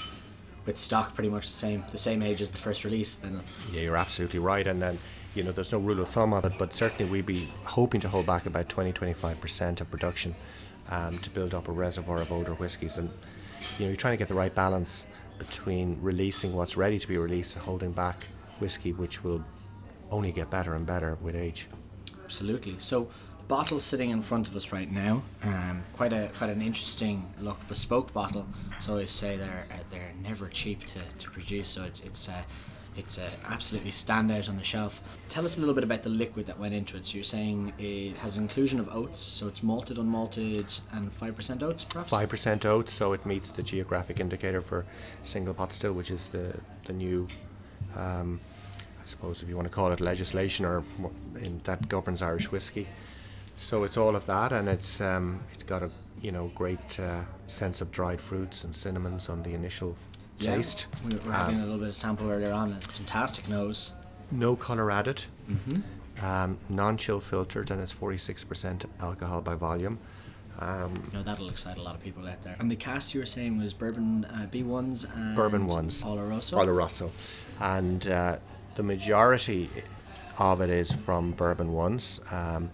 with 0.65 0.79
stock 0.79 1.15
pretty 1.15 1.29
much 1.29 1.43
the 1.43 1.53
same 1.53 1.85
the 1.93 1.99
same 1.99 2.23
age 2.23 2.41
as 2.41 2.51
the 2.51 2.57
first 2.57 2.85
release. 2.85 3.17
Then 3.17 3.43
yeah, 3.71 3.83
you're 3.83 3.99
absolutely 3.99 4.39
right, 4.39 4.67
and 4.67 4.81
then 4.81 4.99
you 5.35 5.43
know 5.43 5.53
there's 5.53 5.73
no 5.73 5.79
rule 5.79 6.01
of 6.01 6.09
thumb 6.09 6.33
of 6.33 6.47
it, 6.47 6.55
but 6.59 6.75
certainly 6.75 7.05
we'd 7.13 7.27
be 7.27 7.51
hoping 7.65 8.01
to 8.01 8.09
hold 8.09 8.25
back 8.25 8.47
about 8.47 8.71
20 8.71 8.93
25 8.93 9.39
percent 9.43 9.83
of 9.83 9.91
production 9.91 10.35
um, 10.89 11.19
to 11.19 11.29
build 11.29 11.55
up 11.55 11.69
a 11.69 11.73
reservoir 11.73 12.23
of 12.23 12.33
older 12.33 12.55
whiskies, 12.55 12.97
and 12.97 13.11
you 13.79 13.85
know 13.85 13.89
you're 13.89 13.97
trying 13.97 14.15
to 14.15 14.19
get 14.19 14.29
the 14.29 14.35
right 14.35 14.55
balance 14.55 15.07
between 15.39 15.99
releasing 16.01 16.55
what's 16.55 16.79
ready 16.79 16.99
to 16.99 17.07
be 17.07 17.19
released 17.19 17.57
and 17.57 17.65
holding 17.65 17.93
back 17.93 18.25
whiskey, 18.59 18.95
which 18.95 19.23
will 19.23 19.45
only 20.11 20.33
get 20.33 20.49
better 20.49 20.75
and 20.77 20.87
better 20.87 21.19
with 21.21 21.37
age 21.37 21.69
absolutely. 22.31 22.77
So 22.79 23.09
the 23.39 23.45
bottle 23.45 23.81
sitting 23.81 24.11
in 24.11 24.23
front 24.23 24.47
of 24.47 24.55
us 24.55 24.73
right 24.73 24.91
now, 24.91 25.23
um, 25.43 25.83
quite 25.95 26.13
a 26.13 26.31
quite 26.39 26.51
an 26.51 26.63
interesting 26.63 27.27
look, 27.41 27.59
bespoke 27.69 28.13
bottle. 28.13 28.47
So 28.81 28.99
I 28.99 29.07
say 29.07 29.37
they're 29.37 29.67
uh, 29.73 29.83
they're 29.91 30.13
never 30.23 30.47
cheap 30.49 30.87
to, 30.87 31.01
to 31.19 31.31
produce. 31.31 31.69
So 31.69 31.83
it's 31.83 32.01
it's 32.03 32.29
uh, 32.29 32.43
it's 32.97 33.19
uh, 33.19 33.29
absolutely 33.49 33.91
stand 33.91 34.31
out 34.31 34.49
on 34.49 34.57
the 34.57 34.63
shelf. 34.63 35.19
Tell 35.29 35.45
us 35.45 35.57
a 35.57 35.61
little 35.61 35.75
bit 35.75 35.83
about 35.83 36.05
the 36.05 36.09
liquid 36.09 36.47
that 36.47 36.59
went 36.59 36.73
into 36.73 36.97
it. 36.97 37.05
So 37.07 37.17
you're 37.17 37.25
saying 37.25 37.73
it 37.79 38.17
has 38.19 38.37
an 38.37 38.43
inclusion 38.45 38.79
of 38.79 38.89
oats, 38.95 39.19
so 39.19 39.49
it's 39.49 39.63
malted, 39.63 39.97
unmalted, 39.97 40.81
and 40.93 41.13
five 41.13 41.35
percent 41.35 41.65
oats, 41.65 41.83
perhaps. 41.83 42.11
Five 42.11 42.29
percent 42.29 42.65
oats, 42.65 42.93
so 42.93 43.13
it 43.13 43.27
meets 43.27 43.51
the 43.51 43.65
geographic 43.65 44.21
indicator 44.21 44.61
for 44.63 44.87
single 45.25 45.55
pot 45.55 45.73
still, 45.73 45.95
which 45.95 46.13
is 46.13 46.29
the 46.29 46.55
the 46.87 46.93
new 46.93 47.27
um, 47.97 48.41
suppose 49.11 49.43
if 49.43 49.49
you 49.49 49.57
want 49.57 49.67
to 49.67 49.75
call 49.75 49.93
it 49.93 50.01
legislation 50.01 50.65
or 50.65 50.85
in, 51.43 51.61
that 51.65 51.89
governs 51.89 52.23
Irish 52.23 52.51
whiskey. 52.51 52.87
So 53.57 53.85
it's 53.85 53.97
all 53.97 54.17
of 54.17 54.25
that, 54.27 54.53
and 54.53 54.69
it's 54.69 55.01
um, 55.01 55.41
it's 55.53 55.65
got 55.65 55.83
a 55.83 55.91
you 56.23 56.33
know 56.33 56.51
great 56.55 56.99
uh, 57.01 57.23
sense 57.47 57.81
of 57.81 57.91
dried 57.91 58.21
fruits 58.21 58.65
and 58.65 58.75
cinnamons 58.75 59.29
on 59.29 59.43
the 59.43 59.53
initial 59.53 59.97
yeah. 60.39 60.55
taste. 60.57 60.87
We 61.05 61.17
were 61.19 61.33
having 61.33 61.57
um, 61.57 61.63
a 61.63 61.65
little 61.65 61.81
bit 61.81 61.89
of 61.89 61.95
sample 61.95 62.31
earlier 62.31 62.53
on. 62.53 62.73
A 62.73 62.81
fantastic 62.81 63.49
nose. 63.49 63.93
No 64.31 64.57
color 64.57 64.91
added. 64.91 65.25
Mm-hmm. 65.51 66.25
um, 66.25 66.59
non-chill 66.69 67.19
filtered, 67.21 67.73
and 67.73 67.83
it's 67.83 67.93
46% 67.93 68.85
alcohol 69.01 69.43
by 69.43 69.57
volume. 69.57 69.99
Um, 70.61 71.11
No, 71.13 71.23
that'll 71.23 71.49
excite 71.49 71.79
a 71.79 71.83
lot 71.83 71.95
of 71.95 72.03
people 72.03 72.29
out 72.29 72.43
there. 72.43 72.55
And 72.61 72.71
the 72.71 72.77
cast 72.77 73.15
you 73.15 73.21
were 73.21 73.27
saying 73.27 73.59
was 73.59 73.73
bourbon 73.73 74.27
uh, 74.27 74.47
B1s 74.53 75.13
and 75.17 75.35
Bourbon 75.35 75.67
ones. 75.67 76.05
Oloroso. 76.05 76.55
Oloroso, 76.59 77.11
and 77.61 78.07
uh, 78.09 78.37
the 78.81 78.85
majority 78.85 79.69
of 80.39 80.63
it 80.63 80.71
is 80.71 80.91
from 80.91 81.33
bourbon 81.33 81.71
ones, 81.75 82.19
um, 82.31 82.71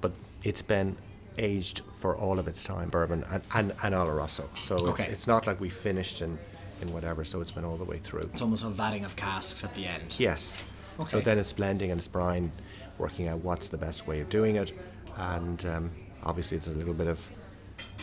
but 0.00 0.12
it's 0.44 0.62
been 0.62 0.94
aged 1.36 1.80
for 1.92 2.16
all 2.16 2.38
of 2.38 2.46
its 2.46 2.62
time, 2.62 2.88
bourbon 2.90 3.24
and, 3.32 3.42
and, 3.54 3.72
and 3.82 3.92
Oloroso. 3.92 4.44
So 4.56 4.76
Okay. 4.90 5.02
it's, 5.02 5.12
it's 5.14 5.26
not 5.26 5.48
like 5.48 5.60
we 5.60 5.68
finished 5.68 6.22
in, 6.22 6.38
in 6.80 6.92
whatever, 6.92 7.24
so 7.24 7.40
it's 7.40 7.50
been 7.50 7.64
all 7.64 7.76
the 7.76 7.84
way 7.84 7.98
through. 7.98 8.20
It's 8.32 8.40
almost 8.40 8.62
a 8.62 8.68
vatting 8.68 9.04
of 9.04 9.16
casks 9.16 9.64
at 9.64 9.74
the 9.74 9.84
end. 9.84 10.14
Yes. 10.20 10.62
Okay. 11.00 11.08
So 11.10 11.20
then 11.20 11.40
it's 11.40 11.52
blending 11.52 11.90
and 11.90 11.98
it's 11.98 12.06
Brian, 12.06 12.52
working 12.98 13.26
out 13.26 13.38
what's 13.40 13.68
the 13.68 13.78
best 13.78 14.06
way 14.06 14.20
of 14.20 14.28
doing 14.28 14.54
it, 14.54 14.70
and 15.16 15.66
um, 15.66 15.90
obviously 16.22 16.56
it's 16.56 16.68
a 16.68 16.70
little 16.70 16.94
bit 16.94 17.08
of 17.08 17.18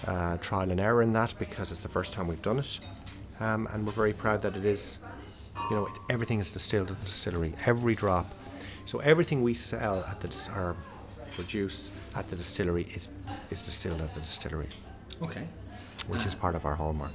uh, 0.08 0.36
trial 0.40 0.70
and 0.72 0.82
error 0.82 1.02
in 1.02 1.14
that 1.14 1.34
because 1.40 1.72
it's 1.72 1.84
the 1.84 1.88
first 1.98 2.12
time 2.12 2.28
we've 2.28 2.42
done 2.42 2.60
it, 2.60 2.80
um, 3.40 3.66
and 3.72 3.86
we're 3.86 3.94
very 3.94 4.12
proud 4.12 4.42
that 4.42 4.58
it 4.58 4.66
is. 4.66 5.00
You 5.70 5.76
know, 5.78 5.86
it, 5.88 5.94
everything 6.10 6.40
is 6.40 6.52
distilled 6.52 6.92
at 6.92 7.00
the 7.00 7.06
distillery. 7.06 7.54
Every 7.66 7.96
drop. 7.96 8.32
So 8.86 9.00
everything 9.00 9.42
we 9.42 9.54
sell 9.54 10.04
at 10.08 10.22
the 10.22 10.30
or 10.56 10.76
produce 11.34 11.92
at 12.16 12.30
the 12.30 12.36
distillery 12.36 12.88
is 12.94 13.10
is 13.50 13.62
distilled 13.62 14.02
at 14.02 14.14
the 14.14 14.20
distillery, 14.20 14.68
Okay. 15.22 15.48
which 16.08 16.26
is 16.26 16.36
part 16.36 16.56
of 16.56 16.66
our 16.66 16.76
hallmark. 16.76 17.14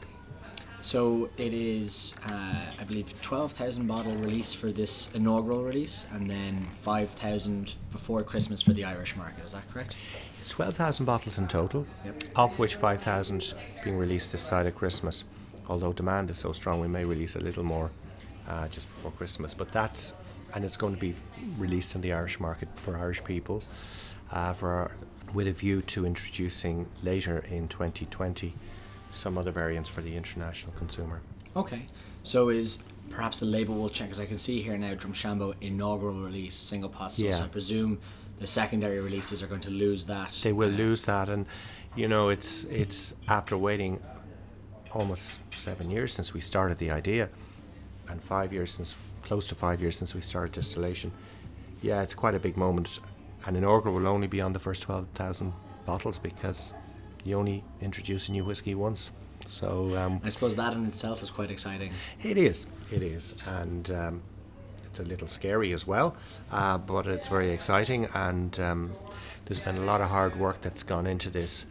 So 0.82 1.28
it 1.36 1.52
is, 1.52 2.14
uh, 2.26 2.54
I 2.80 2.84
believe, 2.84 3.12
12,000 3.20 3.86
bottle 3.86 4.14
release 4.16 4.54
for 4.54 4.72
this 4.72 5.10
inaugural 5.12 5.62
release, 5.62 6.06
and 6.12 6.28
then 6.28 6.66
5,000 6.80 7.74
before 7.92 8.22
Christmas 8.22 8.62
for 8.62 8.72
the 8.72 8.84
Irish 8.84 9.14
market. 9.14 9.44
Is 9.44 9.52
that 9.52 9.70
correct? 9.70 9.96
It's 10.40 10.48
12,000 10.48 11.04
bottles 11.04 11.36
in 11.36 11.48
total, 11.48 11.86
Yep. 12.06 12.24
of 12.34 12.58
which 12.58 12.76
5,000 12.76 13.52
being 13.84 13.98
released 13.98 14.32
this 14.32 14.40
side 14.42 14.64
of 14.66 14.74
Christmas. 14.74 15.24
Although 15.68 15.92
demand 15.92 16.30
is 16.30 16.38
so 16.38 16.52
strong, 16.52 16.80
we 16.80 16.88
may 16.88 17.04
release 17.04 17.36
a 17.36 17.40
little 17.40 17.62
more 17.64 17.90
uh, 18.50 18.68
just 18.68 18.88
before 18.88 19.12
Christmas. 19.12 19.54
But 19.54 19.72
that's, 19.72 20.14
and 20.54 20.64
it's 20.64 20.76
going 20.76 20.94
to 20.94 21.00
be 21.00 21.14
released 21.56 21.94
in 21.94 22.00
the 22.00 22.12
Irish 22.12 22.40
market 22.40 22.68
for 22.76 22.98
Irish 22.98 23.22
people 23.24 23.62
uh, 24.32 24.52
for 24.52 24.68
our, 24.68 24.90
with 25.32 25.46
a 25.46 25.52
view 25.52 25.80
to 25.82 26.04
introducing 26.04 26.86
later 27.02 27.44
in 27.50 27.68
2020 27.68 28.52
some 29.12 29.38
other 29.38 29.52
variants 29.52 29.88
for 29.88 30.00
the 30.02 30.16
international 30.16 30.72
consumer. 30.76 31.20
Okay. 31.56 31.86
So 32.22 32.48
is 32.48 32.82
perhaps 33.08 33.38
the 33.40 33.46
label 33.46 33.74
will 33.74 33.88
check, 33.88 34.10
as 34.10 34.20
I 34.20 34.26
can 34.26 34.38
see 34.38 34.60
here 34.62 34.76
now, 34.76 34.94
Drumshanbo 34.94 35.54
inaugural 35.60 36.20
release, 36.20 36.54
single 36.54 36.90
pot. 36.90 37.12
So, 37.12 37.24
Yeah. 37.24 37.32
so 37.32 37.44
I 37.44 37.48
presume 37.48 37.98
the 38.38 38.46
secondary 38.46 39.00
releases 39.00 39.42
are 39.42 39.46
going 39.46 39.60
to 39.62 39.70
lose 39.70 40.06
that. 40.06 40.40
They 40.42 40.52
will 40.52 40.72
uh, 40.72 40.76
lose 40.76 41.04
that, 41.04 41.28
and 41.28 41.46
you 41.96 42.08
know 42.08 42.28
it's 42.28 42.64
it's 42.64 43.16
after 43.28 43.58
waiting 43.58 44.00
almost 44.92 45.40
seven 45.52 45.90
years 45.90 46.14
since 46.14 46.32
we 46.32 46.40
started 46.40 46.78
the 46.78 46.90
idea, 46.90 47.28
and 48.10 48.22
five 48.22 48.52
years 48.52 48.70
since 48.72 48.96
close 49.22 49.46
to 49.46 49.54
five 49.54 49.80
years 49.80 49.96
since 49.96 50.14
we 50.14 50.20
started 50.20 50.52
distillation. 50.52 51.12
Yeah, 51.82 52.02
it's 52.02 52.14
quite 52.14 52.34
a 52.34 52.38
big 52.38 52.56
moment. 52.56 52.98
An 53.46 53.56
inaugural 53.56 53.94
will 53.94 54.06
only 54.06 54.26
be 54.26 54.40
on 54.40 54.52
the 54.52 54.58
first 54.58 54.82
twelve 54.82 55.06
thousand 55.14 55.52
bottles 55.86 56.18
because 56.18 56.74
you 57.24 57.38
only 57.38 57.64
introduce 57.80 58.28
a 58.28 58.32
new 58.32 58.44
whiskey 58.44 58.74
once. 58.74 59.10
So 59.46 59.96
um, 59.96 60.20
I 60.24 60.28
suppose 60.28 60.54
that 60.56 60.74
in 60.74 60.86
itself 60.86 61.22
is 61.22 61.30
quite 61.30 61.50
exciting. 61.50 61.92
it 62.22 62.36
is, 62.36 62.66
it 62.92 63.02
is, 63.02 63.34
and 63.46 63.90
um, 63.90 64.22
it's 64.84 65.00
a 65.00 65.04
little 65.04 65.28
scary 65.28 65.72
as 65.72 65.86
well, 65.86 66.16
uh, 66.52 66.76
but 66.78 67.06
it's 67.06 67.28
very 67.28 67.50
exciting. 67.50 68.06
And 68.14 68.58
um, 68.60 68.92
there's 69.46 69.60
been 69.60 69.76
a 69.76 69.84
lot 69.84 70.00
of 70.00 70.08
hard 70.08 70.38
work 70.38 70.60
that's 70.60 70.82
gone 70.82 71.06
into 71.06 71.30
this, 71.30 71.66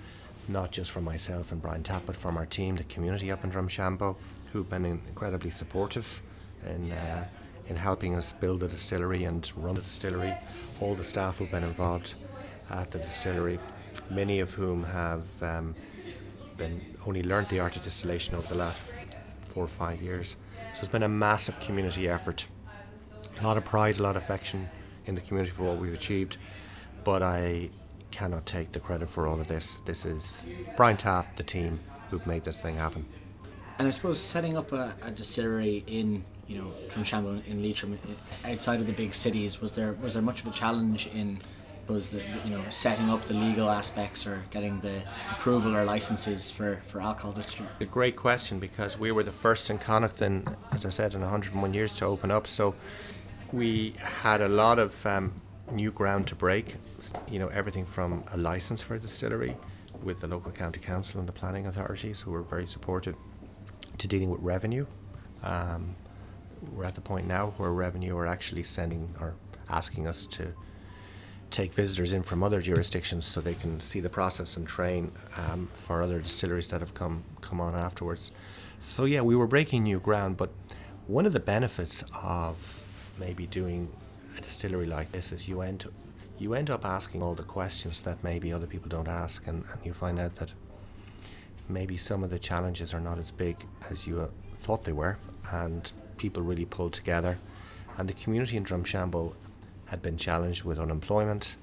not 0.47 0.71
just 0.71 0.91
from 0.91 1.03
myself 1.03 1.51
and 1.51 1.61
Brian 1.61 1.83
Taft, 1.83 2.05
but 2.07 2.15
from 2.15 2.37
our 2.37 2.45
team, 2.45 2.75
the 2.75 2.83
community 2.85 3.31
up 3.31 3.43
in 3.43 3.51
Drumshanbo, 3.51 4.15
who've 4.51 4.69
been 4.69 4.85
incredibly 4.85 5.51
supportive 5.51 6.21
in 6.65 6.91
uh, 6.91 7.25
in 7.67 7.75
helping 7.75 8.15
us 8.15 8.31
build 8.31 8.61
the 8.61 8.67
distillery 8.67 9.25
and 9.25 9.51
run 9.55 9.75
the 9.75 9.81
distillery. 9.81 10.33
All 10.81 10.95
the 10.95 11.03
staff 11.03 11.37
who've 11.37 11.51
been 11.51 11.63
involved 11.63 12.15
at 12.69 12.91
the 12.91 12.99
distillery, 12.99 13.59
many 14.09 14.39
of 14.39 14.53
whom 14.53 14.83
have. 14.83 15.23
Um, 15.41 15.75
been 16.59 16.81
only 17.07 17.23
learnt 17.23 17.49
the 17.49 17.59
art 17.59 17.75
of 17.75 17.83
distillation 17.83 18.35
over 18.35 18.47
the 18.47 18.55
last 18.55 18.79
four 19.47 19.63
or 19.63 19.67
five 19.67 19.99
years. 20.01 20.35
So 20.75 20.81
it's 20.81 20.89
been 20.89 21.03
a 21.03 21.09
massive 21.09 21.59
community 21.59 22.07
effort. 22.07 22.45
A 23.39 23.43
lot 23.43 23.57
of 23.57 23.65
pride, 23.65 23.97
a 23.97 24.03
lot 24.03 24.15
of 24.15 24.21
affection 24.21 24.69
in 25.07 25.15
the 25.15 25.21
community 25.21 25.51
for 25.51 25.63
what 25.63 25.77
we've 25.77 25.93
achieved. 25.93 26.37
But 27.03 27.23
I 27.23 27.69
cannot 28.11 28.45
take 28.45 28.71
the 28.73 28.79
credit 28.79 29.09
for 29.09 29.25
all 29.25 29.39
of 29.39 29.47
this. 29.47 29.77
This 29.77 30.05
is 30.05 30.47
Brian 30.77 30.97
Taft, 30.97 31.37
the 31.37 31.43
team, 31.43 31.79
who've 32.11 32.27
made 32.27 32.43
this 32.43 32.61
thing 32.61 32.75
happen. 32.75 33.05
And 33.79 33.87
I 33.87 33.91
suppose 33.91 34.19
setting 34.19 34.57
up 34.57 34.73
a, 34.73 34.93
a 35.01 35.09
distillery 35.09 35.83
in 35.87 36.25
you 36.49 36.57
know 36.57 36.67
Drumshanbo 36.89 37.45
in 37.47 37.61
Leitrim, 37.63 37.97
i- 38.43 38.51
outside 38.51 38.79
of 38.81 38.87
the 38.87 38.93
big 38.93 39.13
cities, 39.13 39.61
was 39.61 39.71
there 39.73 39.93
was 40.01 40.13
there 40.15 40.23
much 40.23 40.41
of 40.41 40.47
a 40.47 40.51
challenge 40.51 41.07
in 41.15 41.39
was 41.87 42.09
the, 42.09 42.17
the 42.17 42.39
you 42.45 42.51
know 42.55 42.63
setting 42.69 43.09
up 43.09 43.25
the 43.25 43.33
legal 43.33 43.67
aspects 43.69 44.27
or 44.27 44.43
getting 44.51 44.79
the 44.81 45.01
approval 45.31 45.75
or 45.75 45.83
licenses 45.85 46.51
for 46.51 46.81
for 46.85 47.01
alcohol 47.01 47.31
distribution? 47.31 47.75
A 47.81 47.85
great 47.85 48.15
question 48.15 48.59
because 48.59 48.99
we 48.99 49.11
were 49.11 49.23
the 49.23 49.31
first 49.31 49.69
in 49.69 49.77
Connacht, 49.79 50.21
in, 50.21 50.45
as 50.71 50.85
I 50.85 50.89
said, 50.89 51.13
in 51.15 51.21
101 51.21 51.73
years 51.73 51.95
to 51.97 52.05
open 52.05 52.29
up. 52.31 52.45
So 52.47 52.75
we 53.51 53.93
had 53.99 54.41
a 54.41 54.47
lot 54.47 54.77
of 54.79 55.05
um, 55.05 55.31
new 55.71 55.91
ground 55.91 56.27
to 56.27 56.35
break. 56.35 56.75
You 57.27 57.39
know, 57.39 57.47
everything 57.47 57.85
from 57.85 58.23
a 58.33 58.37
license 58.37 58.81
for 58.83 58.95
a 58.95 58.99
distillery 58.99 59.55
with 60.03 60.19
the 60.19 60.27
local 60.27 60.51
county 60.51 60.79
council 60.79 61.19
and 61.19 61.27
the 61.27 61.33
planning 61.33 61.65
authorities, 61.65 62.21
who 62.21 62.31
were 62.31 62.43
very 62.43 62.67
supportive, 62.67 63.15
to 63.97 64.07
dealing 64.07 64.29
with 64.29 64.41
revenue. 64.41 64.85
Um, 65.43 65.95
we're 66.73 66.85
at 66.85 66.95
the 66.95 67.01
point 67.01 67.27
now 67.27 67.53
where 67.57 67.71
revenue 67.71 68.15
are 68.17 68.27
actually 68.27 68.63
sending 68.63 69.13
or 69.19 69.35
asking 69.69 70.07
us 70.07 70.25
to 70.25 70.53
take 71.49 71.73
visitors 71.73 72.13
in 72.13 72.21
from 72.21 72.43
other 72.43 72.61
jurisdictions 72.61 73.25
so 73.25 73.41
they 73.41 73.55
can 73.55 73.79
see 73.79 73.99
the 73.99 74.09
process 74.09 74.57
and 74.57 74.67
train 74.67 75.11
um, 75.37 75.67
for 75.73 76.01
other 76.01 76.19
distilleries 76.19 76.67
that 76.67 76.79
have 76.79 76.93
come 76.93 77.23
come 77.41 77.59
on 77.59 77.75
afterwards. 77.75 78.31
So 78.79 79.05
yeah, 79.05 79.21
we 79.21 79.35
were 79.35 79.47
breaking 79.47 79.83
new 79.83 79.99
ground, 79.99 80.37
but 80.37 80.51
one 81.07 81.25
of 81.25 81.33
the 81.33 81.39
benefits 81.39 82.03
of 82.23 82.81
maybe 83.17 83.47
doing 83.47 83.89
a 84.37 84.41
distillery 84.41 84.85
like 84.85 85.11
this 85.11 85.31
is 85.31 85.47
you 85.47 85.61
end 85.61 85.85
you 86.37 86.53
end 86.53 86.69
up 86.69 86.85
asking 86.85 87.21
all 87.21 87.35
the 87.35 87.43
questions 87.43 88.01
that 88.01 88.23
maybe 88.23 88.53
other 88.53 88.67
people 88.67 88.87
don't 88.87 89.09
ask, 89.09 89.45
and, 89.47 89.65
and 89.71 89.85
you 89.85 89.93
find 89.93 90.19
out 90.19 90.35
that 90.35 90.49
maybe 91.67 91.97
some 91.97 92.23
of 92.23 92.29
the 92.29 92.39
challenges 92.39 92.93
are 92.93 93.01
not 93.01 93.19
as 93.19 93.29
big 93.29 93.57
as 93.89 94.07
you 94.07 94.21
uh, 94.21 94.27
thought 94.61 94.85
they 94.85 94.93
were, 94.93 95.17
and 95.51 95.91
people 96.19 96.43
really 96.43 96.65
pulled 96.65 96.93
together. 96.93 97.39
And 97.97 98.07
the 98.07 98.13
community 98.13 98.57
in 98.57 98.63
Drumshanbo 98.63 99.33
had 99.85 100.01
been 100.03 100.17
challenged 100.17 100.63
with 100.63 100.77
unemployment, 100.77 101.55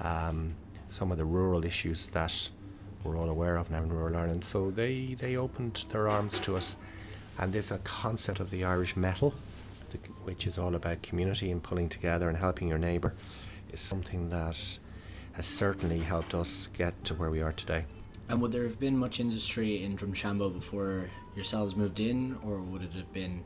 um, 0.00 0.54
some 0.88 1.12
of 1.12 1.18
the 1.18 1.24
rural 1.24 1.64
issues 1.64 2.06
that 2.08 2.50
we're 3.04 3.18
all 3.18 3.28
aware 3.28 3.56
of 3.56 3.70
now 3.70 3.82
in 3.82 3.90
rural 3.90 4.16
Ireland. 4.16 4.44
So 4.44 4.70
they, 4.70 5.14
they 5.20 5.36
opened 5.36 5.84
their 5.90 6.08
arms 6.08 6.40
to 6.40 6.56
us, 6.56 6.76
and 7.38 7.52
there's 7.52 7.70
a 7.70 7.78
concept 7.78 8.40
of 8.40 8.50
the 8.50 8.64
Irish 8.64 8.94
meitheal, 8.94 9.34
which 10.24 10.46
is 10.46 10.58
all 10.58 10.74
about 10.74 11.02
community 11.02 11.50
and 11.50 11.62
pulling 11.62 11.88
together 11.88 12.28
and 12.28 12.36
helping 12.36 12.68
your 12.68 12.78
neighbour, 12.78 13.14
is 13.72 13.80
something 13.80 14.30
that 14.30 14.58
has 15.32 15.46
certainly 15.46 15.98
helped 15.98 16.34
us 16.34 16.68
get 16.68 17.04
to 17.04 17.14
where 17.14 17.30
we 17.30 17.42
are 17.42 17.52
today. 17.52 17.84
And 18.28 18.40
would 18.40 18.50
there 18.50 18.64
have 18.64 18.80
been 18.80 18.96
much 18.96 19.20
industry 19.20 19.84
in 19.84 19.96
Drumshanbo 19.96 20.52
before 20.52 21.08
yourselves 21.36 21.76
moved 21.76 22.00
in, 22.00 22.36
or 22.42 22.58
would 22.58 22.82
it 22.82 22.92
have 22.92 23.12
been 23.12 23.44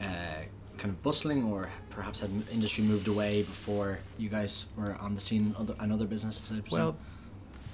uh, 0.00 0.42
kind 0.76 0.90
of 0.94 1.02
bustling, 1.02 1.44
or 1.44 1.68
perhaps 1.90 2.20
had 2.20 2.30
industry 2.52 2.84
moved 2.84 3.08
away 3.08 3.42
before 3.42 3.98
you 4.18 4.28
guys 4.28 4.66
were 4.76 4.96
on 5.00 5.14
the 5.14 5.20
scene 5.20 5.54
other, 5.58 5.74
and 5.80 5.92
other 5.92 6.06
businesses? 6.06 6.52
Well, 6.70 6.96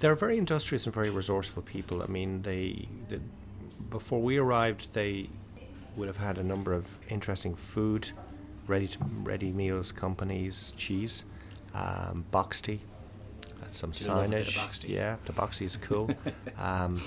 they're 0.00 0.14
very 0.14 0.38
industrious 0.38 0.86
and 0.86 0.94
very 0.94 1.10
resourceful 1.10 1.62
people. 1.62 2.02
I 2.02 2.06
mean, 2.06 2.42
they, 2.42 2.88
they 3.08 3.20
before 3.90 4.20
we 4.20 4.36
arrived, 4.38 4.92
they 4.94 5.28
would 5.96 6.08
have 6.08 6.16
had 6.16 6.38
a 6.38 6.42
number 6.42 6.72
of 6.72 6.98
interesting 7.08 7.54
food, 7.54 8.10
ready 8.66 8.88
to, 8.88 8.98
ready 9.22 9.52
meals 9.52 9.92
companies, 9.92 10.72
cheese, 10.76 11.24
um, 11.74 12.24
boxty, 12.32 12.80
uh, 13.62 13.66
some 13.70 13.90
Do 13.90 14.08
love 14.08 14.26
a 14.26 14.28
bit 14.28 14.48
of 14.48 14.54
signage. 14.54 14.58
boxty. 14.58 14.88
Yeah, 14.88 15.16
the 15.26 15.32
boxty 15.32 15.62
is 15.62 15.76
cool. 15.76 16.10
um, 16.58 17.00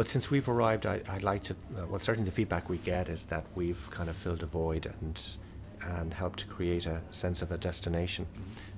but 0.00 0.08
since 0.08 0.30
we've 0.30 0.48
arrived, 0.48 0.86
I, 0.86 1.02
I'd 1.10 1.22
like 1.22 1.42
to. 1.42 1.52
Uh, 1.76 1.84
well, 1.90 2.00
certainly 2.00 2.24
the 2.30 2.34
feedback 2.34 2.70
we 2.70 2.78
get 2.78 3.10
is 3.10 3.24
that 3.26 3.44
we've 3.54 3.86
kind 3.90 4.08
of 4.08 4.16
filled 4.16 4.42
a 4.42 4.46
void 4.46 4.86
and 4.86 5.20
and 5.82 6.14
helped 6.14 6.38
to 6.38 6.46
create 6.46 6.86
a 6.86 7.02
sense 7.10 7.42
of 7.42 7.52
a 7.52 7.58
destination 7.58 8.26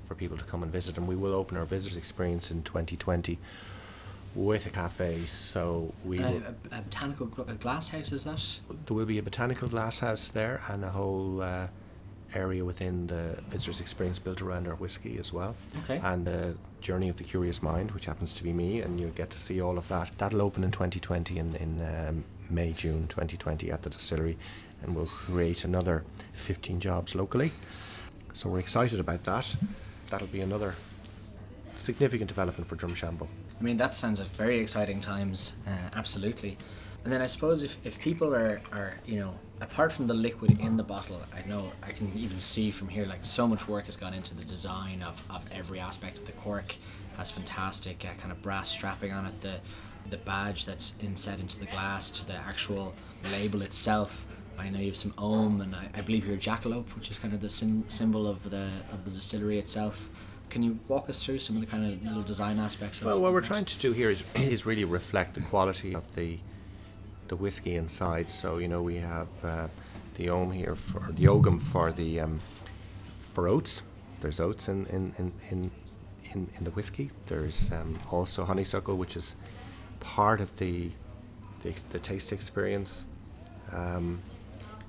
for 0.09 0.17
people 0.17 0.37
to 0.37 0.43
come 0.43 0.65
and 0.65 0.73
visit. 0.73 0.99
And 0.99 1.07
we 1.07 1.15
will 1.15 1.33
open 1.33 1.57
our 1.57 1.65
visitors 1.65 1.97
experience 1.97 2.51
in 2.51 2.65
2020 2.65 3.39
with 4.35 4.67
a 4.67 4.71
cafe. 4.71 5.25
So 5.27 5.95
we 6.05 6.19
Uh, 6.19 6.41
a, 6.73 6.79
a 6.79 6.83
botanical 6.83 7.29
gl- 7.29 7.49
a 7.49 7.55
glass 7.55 7.91
house 7.91 8.11
is 8.11 8.25
that? 8.25 8.43
there 8.87 8.97
will 8.97 9.07
be 9.07 9.19
a 9.19 9.23
botanical 9.23 9.69
glass 9.69 10.01
house 10.01 10.27
there 10.27 10.61
and 10.69 10.85
a 10.85 10.91
whole 10.91 11.41
uh, 11.41 11.69
area 12.35 12.65
within 12.65 13.07
the 13.07 13.39
visitors 13.49 13.81
experience 13.81 14.19
built 14.19 14.43
around 14.43 14.67
our 14.69 14.75
whiskey 14.75 15.19
as 15.19 15.33
well. 15.33 15.55
Okay. 15.85 16.01
And 16.03 16.27
the 16.27 16.55
journey 16.81 17.09
of 17.09 17.17
the 17.17 17.25
curious 17.25 17.63
mind, 17.63 17.91
which 17.93 18.07
happens 18.07 18.33
to 18.35 18.45
be 18.45 18.53
me, 18.53 18.81
and 18.81 19.01
you'll 19.01 19.11
get 19.11 19.31
to 19.31 19.39
see 19.39 19.61
all 19.61 19.79
of 19.79 19.89
that. 19.89 20.11
That'll 20.19 20.43
open 20.43 20.65
in 20.65 20.71
2020 20.71 21.39
in, 21.39 21.57
in 21.57 22.09
um, 22.09 22.25
May, 22.51 22.73
June 22.73 23.07
2020 23.09 23.71
at 23.71 23.83
the 23.83 23.91
distillery, 23.91 24.37
and 24.83 24.95
we'll 24.95 25.07
create 25.07 25.65
another 25.65 26.05
15 26.35 26.81
jobs 26.81 27.15
locally. 27.15 27.53
So 28.33 28.49
we're 28.49 28.61
excited 28.61 29.01
about 29.01 29.25
that. 29.25 29.55
That'll 30.11 30.27
be 30.27 30.41
another 30.41 30.75
significant 31.77 32.29
development 32.29 32.69
for 32.69 32.77
Drumshanbo. 32.77 33.27
I 33.59 33.63
mean, 33.63 33.77
that 33.77 33.95
sounds 33.95 34.21
like 34.21 34.29
very 34.31 34.59
exciting 34.59 35.01
times, 35.01 35.57
uh, 35.67 35.71
absolutely. 35.95 36.59
And 37.05 37.13
then 37.13 37.21
I 37.21 37.27
suppose 37.27 37.63
if, 37.63 37.77
if 37.85 37.99
people 37.99 38.35
are, 38.35 38.61
are, 38.73 38.95
you 39.07 39.19
know, 39.19 39.35
apart 39.63 39.93
from 39.93 40.07
the 40.07 40.15
liquid 40.15 40.59
in 40.61 40.77
the 40.77 40.83
bottle, 40.83 41.21
I 41.35 41.47
know 41.49 41.73
I 41.83 41.93
can 41.93 42.11
even 42.17 42.41
see 42.41 42.71
from 42.71 42.89
here, 42.89 43.07
like, 43.07 43.25
so 43.25 43.47
much 43.47 43.69
work 43.69 43.87
has 43.87 43.97
gone 43.97 44.15
into 44.15 44.35
the 44.35 44.45
design 44.45 45.03
of, 45.03 45.23
of 45.31 45.45
every 45.53 45.81
aspect. 45.81 46.21
Of 46.21 46.27
the 46.27 46.33
cork 46.33 46.75
has 47.17 47.31
fantastic 47.31 48.05
uh, 48.05 48.21
kind 48.21 48.33
of 48.33 48.43
brass 48.43 48.69
strapping 48.69 49.13
on 49.13 49.27
it, 49.27 49.41
the, 49.41 49.57
the 50.11 50.17
badge 50.19 50.65
that's 50.65 50.95
inset 51.01 51.41
into 51.41 51.59
the 51.59 51.67
glass, 51.67 52.11
to 52.11 52.27
the 52.27 52.35
actual 52.35 52.95
label 53.33 53.63
itself. 53.63 54.27
I 54.59 54.69
know 54.69 54.79
you 54.79 54.87
have 54.87 54.97
some 54.97 55.15
ogham, 55.17 55.61
and 55.61 55.75
I, 55.75 55.89
I 55.95 56.01
believe 56.03 56.27
you're 56.27 56.37
a 56.37 56.39
jackalope, 56.39 56.95
which 56.95 57.11
is 57.11 57.19
kind 57.19 57.33
of 57.33 57.41
the 57.41 57.51
sim- 57.51 57.85
symbol 57.89 58.27
of 58.27 58.51
the 58.51 58.69
of 58.93 59.05
the 59.05 59.11
distillery 59.11 59.59
itself. 59.59 60.11
Can 60.51 60.63
you 60.63 60.79
walk 60.89 61.09
us 61.09 61.25
through 61.25 61.39
some 61.39 61.57
of 61.57 61.63
the 61.63 61.67
kind 61.67 61.91
of 61.91 62.05
little 62.05 62.23
design 62.23 62.59
aspects 62.59 63.01
of 63.01 63.07
Well, 63.07 63.21
what 63.23 63.33
we're 63.33 63.41
that? 63.41 63.47
trying 63.47 63.65
to 63.65 63.79
do 63.79 63.93
here 63.93 64.11
is 64.11 64.25
is 64.35 64.67
really 64.67 64.85
reflect 64.85 65.35
the 65.35 65.41
quality 65.41 65.95
of 65.95 66.15
the 66.15 66.39
the 67.33 67.37
whiskey 67.37 67.77
inside. 67.77 68.29
So 68.29 68.59
you 68.59 68.69
know 68.69 68.83
we 68.83 68.97
have 68.97 69.33
uh, 69.43 69.69
the 70.17 70.29
ogham 70.29 70.53
here 70.53 70.75
for 70.75 71.11
the 71.13 71.29
ogham 71.29 71.59
for 71.59 71.91
the 71.91 72.21
um, 72.21 72.41
for 73.33 73.49
oats. 73.49 73.83
There's 74.21 74.39
oats 74.39 74.69
in 74.69 74.85
in 74.97 75.03
in 75.19 75.33
in, 75.51 75.71
in, 76.33 76.41
in 76.57 76.65
the 76.65 76.73
whiskey. 76.73 77.11
There's 77.31 77.73
um, 77.73 77.99
also 78.11 78.45
honeysuckle, 78.45 78.99
which 78.99 79.17
is 79.17 79.35
part 80.01 80.43
of 80.43 80.59
the 80.59 80.91
the, 81.63 81.71
the 81.89 81.99
taste 81.99 82.33
experience. 82.33 83.07
Um, 83.73 84.21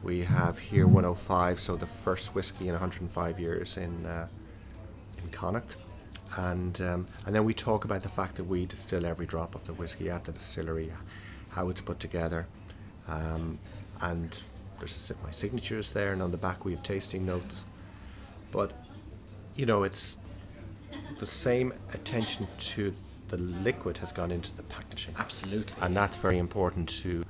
we 0.03 0.19
have 0.23 0.59
here 0.59 0.85
105, 0.85 1.61
so 1.61 1.77
the 1.77 1.85
first 1.85 2.35
whiskey 2.35 2.65
in 2.67 2.73
105 2.73 3.39
years 3.39 3.77
in 3.77 4.05
uh, 4.05 4.27
in 5.17 5.29
Connacht, 5.29 5.77
and 6.35 6.81
um, 6.81 7.07
and 7.25 7.33
then 7.33 7.45
we 7.45 7.53
talk 7.53 7.85
about 7.85 8.03
the 8.03 8.13
fact 8.19 8.35
that 8.35 8.43
we 8.43 8.65
distill 8.65 9.05
every 9.05 9.27
drop 9.33 9.55
of 9.55 9.63
the 9.63 9.73
whiskey 9.75 10.09
at 10.09 10.25
the 10.25 10.33
distillery, 10.33 10.91
how 11.53 11.69
it's 11.69 11.81
put 11.81 11.99
together, 11.99 12.47
um, 13.07 13.59
and 14.01 14.41
there's 14.79 15.13
my 15.23 15.31
signatures 15.31 15.93
there, 15.93 16.13
and 16.13 16.21
on 16.21 16.31
the 16.31 16.37
back 16.37 16.65
we 16.65 16.71
have 16.73 16.83
tasting 16.83 17.25
notes, 17.25 17.65
but 18.51 18.71
you 19.55 19.65
know 19.65 19.83
it's 19.83 20.17
the 21.19 21.27
same 21.27 21.73
attention 21.93 22.47
to 22.59 22.93
the 23.29 23.37
liquid 23.37 23.97
has 23.97 24.11
gone 24.11 24.31
into 24.31 24.55
the 24.55 24.63
packaging, 24.63 25.13
Absolutely. 25.17 25.75
and 25.81 25.95
that's 25.95 26.17
very 26.17 26.37
important 26.37 26.89
to 26.89 27.23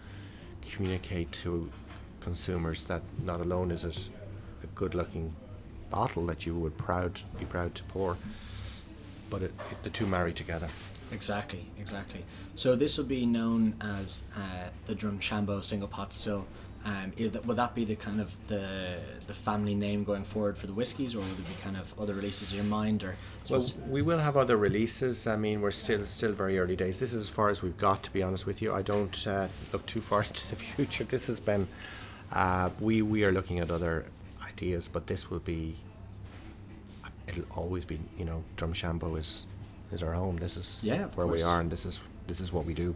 communicate 0.71 1.31
to 1.31 1.69
consumers 2.21 2.85
that 2.85 3.01
not 3.25 3.41
alone 3.41 3.69
is 3.71 3.83
it 3.83 4.09
a 4.63 4.67
good-looking 4.67 5.33
bottle 5.89 6.25
that 6.25 6.45
you 6.45 6.55
would 6.55 6.75
proud 6.77 7.19
be 7.37 7.45
proud 7.45 7.75
to 7.75 7.83
pour, 7.83 8.17
but 9.29 9.41
it, 9.41 9.51
it, 9.71 9.83
the 9.83 9.89
two 9.89 10.07
marry 10.07 10.33
together. 10.33 10.67
Exactly, 11.13 11.65
exactly. 11.79 12.25
So 12.55 12.75
this 12.75 12.97
will 12.97 13.05
be 13.05 13.25
known 13.25 13.75
as 13.81 14.23
uh, 14.35 14.69
the 14.85 14.95
Drumshanbo 14.95 15.63
single 15.63 15.87
pot 15.87 16.11
still. 16.11 16.47
Um, 16.85 17.13
that, 17.17 17.45
would 17.45 17.55
that 17.55 17.73
be 17.73 17.85
the 17.85 17.95
kind 17.95 18.19
of 18.19 18.35
the 18.49 18.99
the 19.27 19.33
family 19.33 19.73
name 19.73 20.03
going 20.03 20.25
forward 20.25 20.57
for 20.57 20.67
the 20.67 20.73
whiskies, 20.73 21.15
or 21.15 21.19
would 21.19 21.39
it 21.39 21.47
be 21.47 21.53
kind 21.61 21.77
of 21.77 21.97
other 21.97 22.13
releases 22.13 22.51
in 22.51 22.57
your 22.57 22.65
mind? 22.65 23.03
Or 23.03 23.15
Well, 23.49 23.63
we 23.87 24.01
will 24.01 24.19
have 24.19 24.35
other 24.35 24.57
releases. 24.57 25.25
I 25.25 25.37
mean, 25.37 25.61
we're 25.61 25.71
still 25.71 26.05
still 26.05 26.33
very 26.33 26.59
early 26.59 26.75
days. 26.75 26.99
This 26.99 27.13
is 27.13 27.21
as 27.21 27.29
far 27.29 27.49
as 27.49 27.63
we've 27.63 27.77
got, 27.77 28.03
to 28.03 28.11
be 28.11 28.21
honest 28.21 28.45
with 28.45 28.61
you. 28.61 28.73
I 28.73 28.81
don't 28.81 29.25
uh, 29.25 29.47
look 29.71 29.85
too 29.85 30.01
far 30.01 30.23
into 30.29 30.49
the 30.49 30.57
future. 30.57 31.05
This 31.05 31.27
has 31.27 31.39
been. 31.39 31.67
Uh, 32.33 32.69
we 32.81 33.01
we 33.01 33.23
are 33.23 33.31
looking 33.31 33.59
at 33.59 33.71
other 33.71 34.05
ideas, 34.45 34.89
but 34.89 35.07
this 35.07 35.29
will 35.31 35.39
be. 35.39 35.75
It'll 37.25 37.45
always 37.55 37.85
be, 37.85 37.97
you 38.17 38.25
know, 38.25 38.43
Drumshanbo 38.57 39.17
is 39.17 39.45
is 39.93 40.03
our 40.03 40.13
home. 40.13 40.37
This 40.37 40.57
is 40.57 40.79
Yeah, 40.83 41.05
where 41.15 41.27
we 41.27 41.41
are, 41.43 41.59
and 41.61 41.71
this 41.71 41.85
is 41.85 42.01
this 42.27 42.39
is 42.41 42.51
what 42.51 42.65
we 42.65 42.73
do. 42.73 42.95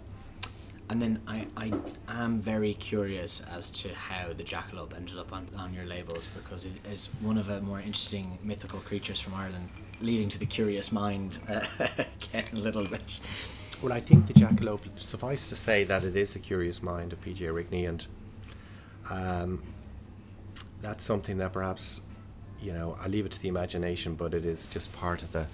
and 0.89 1.01
then 1.01 1.19
I, 1.27 1.45
I 1.57 1.71
am 2.07 2.39
very 2.39 2.73
curious 2.75 3.41
as 3.57 3.69
to 3.81 3.93
how 3.93 4.31
the 4.33 4.43
jackalope 4.43 4.95
ended 4.95 5.17
up 5.17 5.33
on, 5.33 5.47
on 5.57 5.73
your 5.73 5.83
labels 5.85 6.29
because 6.33 6.65
it 6.65 6.73
is 6.93 7.09
one 7.21 7.37
of 7.37 7.47
the 7.47 7.59
more 7.61 7.79
interesting 7.79 8.39
mythical 8.41 8.79
creatures 8.79 9.19
from 9.19 9.33
Ireland, 9.33 9.67
leading 10.01 10.29
to 10.29 10.39
the 10.39 10.45
curious 10.45 10.91
mind 10.93 11.39
uh, 11.49 11.59
again 12.21 12.45
a 12.53 12.55
little 12.55 12.85
bit. 12.87 13.19
Well, 13.81 13.91
I 13.93 13.99
think 13.99 14.27
the 14.27 14.33
jackalope. 14.33 14.87
Suffice 14.97 15.49
to 15.49 15.55
say 15.55 15.83
that 15.83 16.03
it 16.05 16.15
is 16.15 16.33
the 16.33 16.39
curious 16.39 16.81
mind 16.81 17.11
of 17.13 17.21
PJ 17.21 17.39
Rigney, 17.57 17.87
and 17.89 18.05
um, 19.09 19.61
that's 20.81 21.03
something 21.03 21.37
that 21.39 21.51
perhaps, 21.53 22.01
you 22.61 22.71
know, 22.73 22.97
I 22.99 23.07
leave 23.07 23.25
it 23.25 23.31
to 23.33 23.41
the 23.41 23.49
imagination, 23.49 24.15
but 24.15 24.33
it 24.33 24.45
is 24.45 24.67
just 24.67 24.93
part 24.93 25.21
of 25.21 25.31
the, 25.33 25.45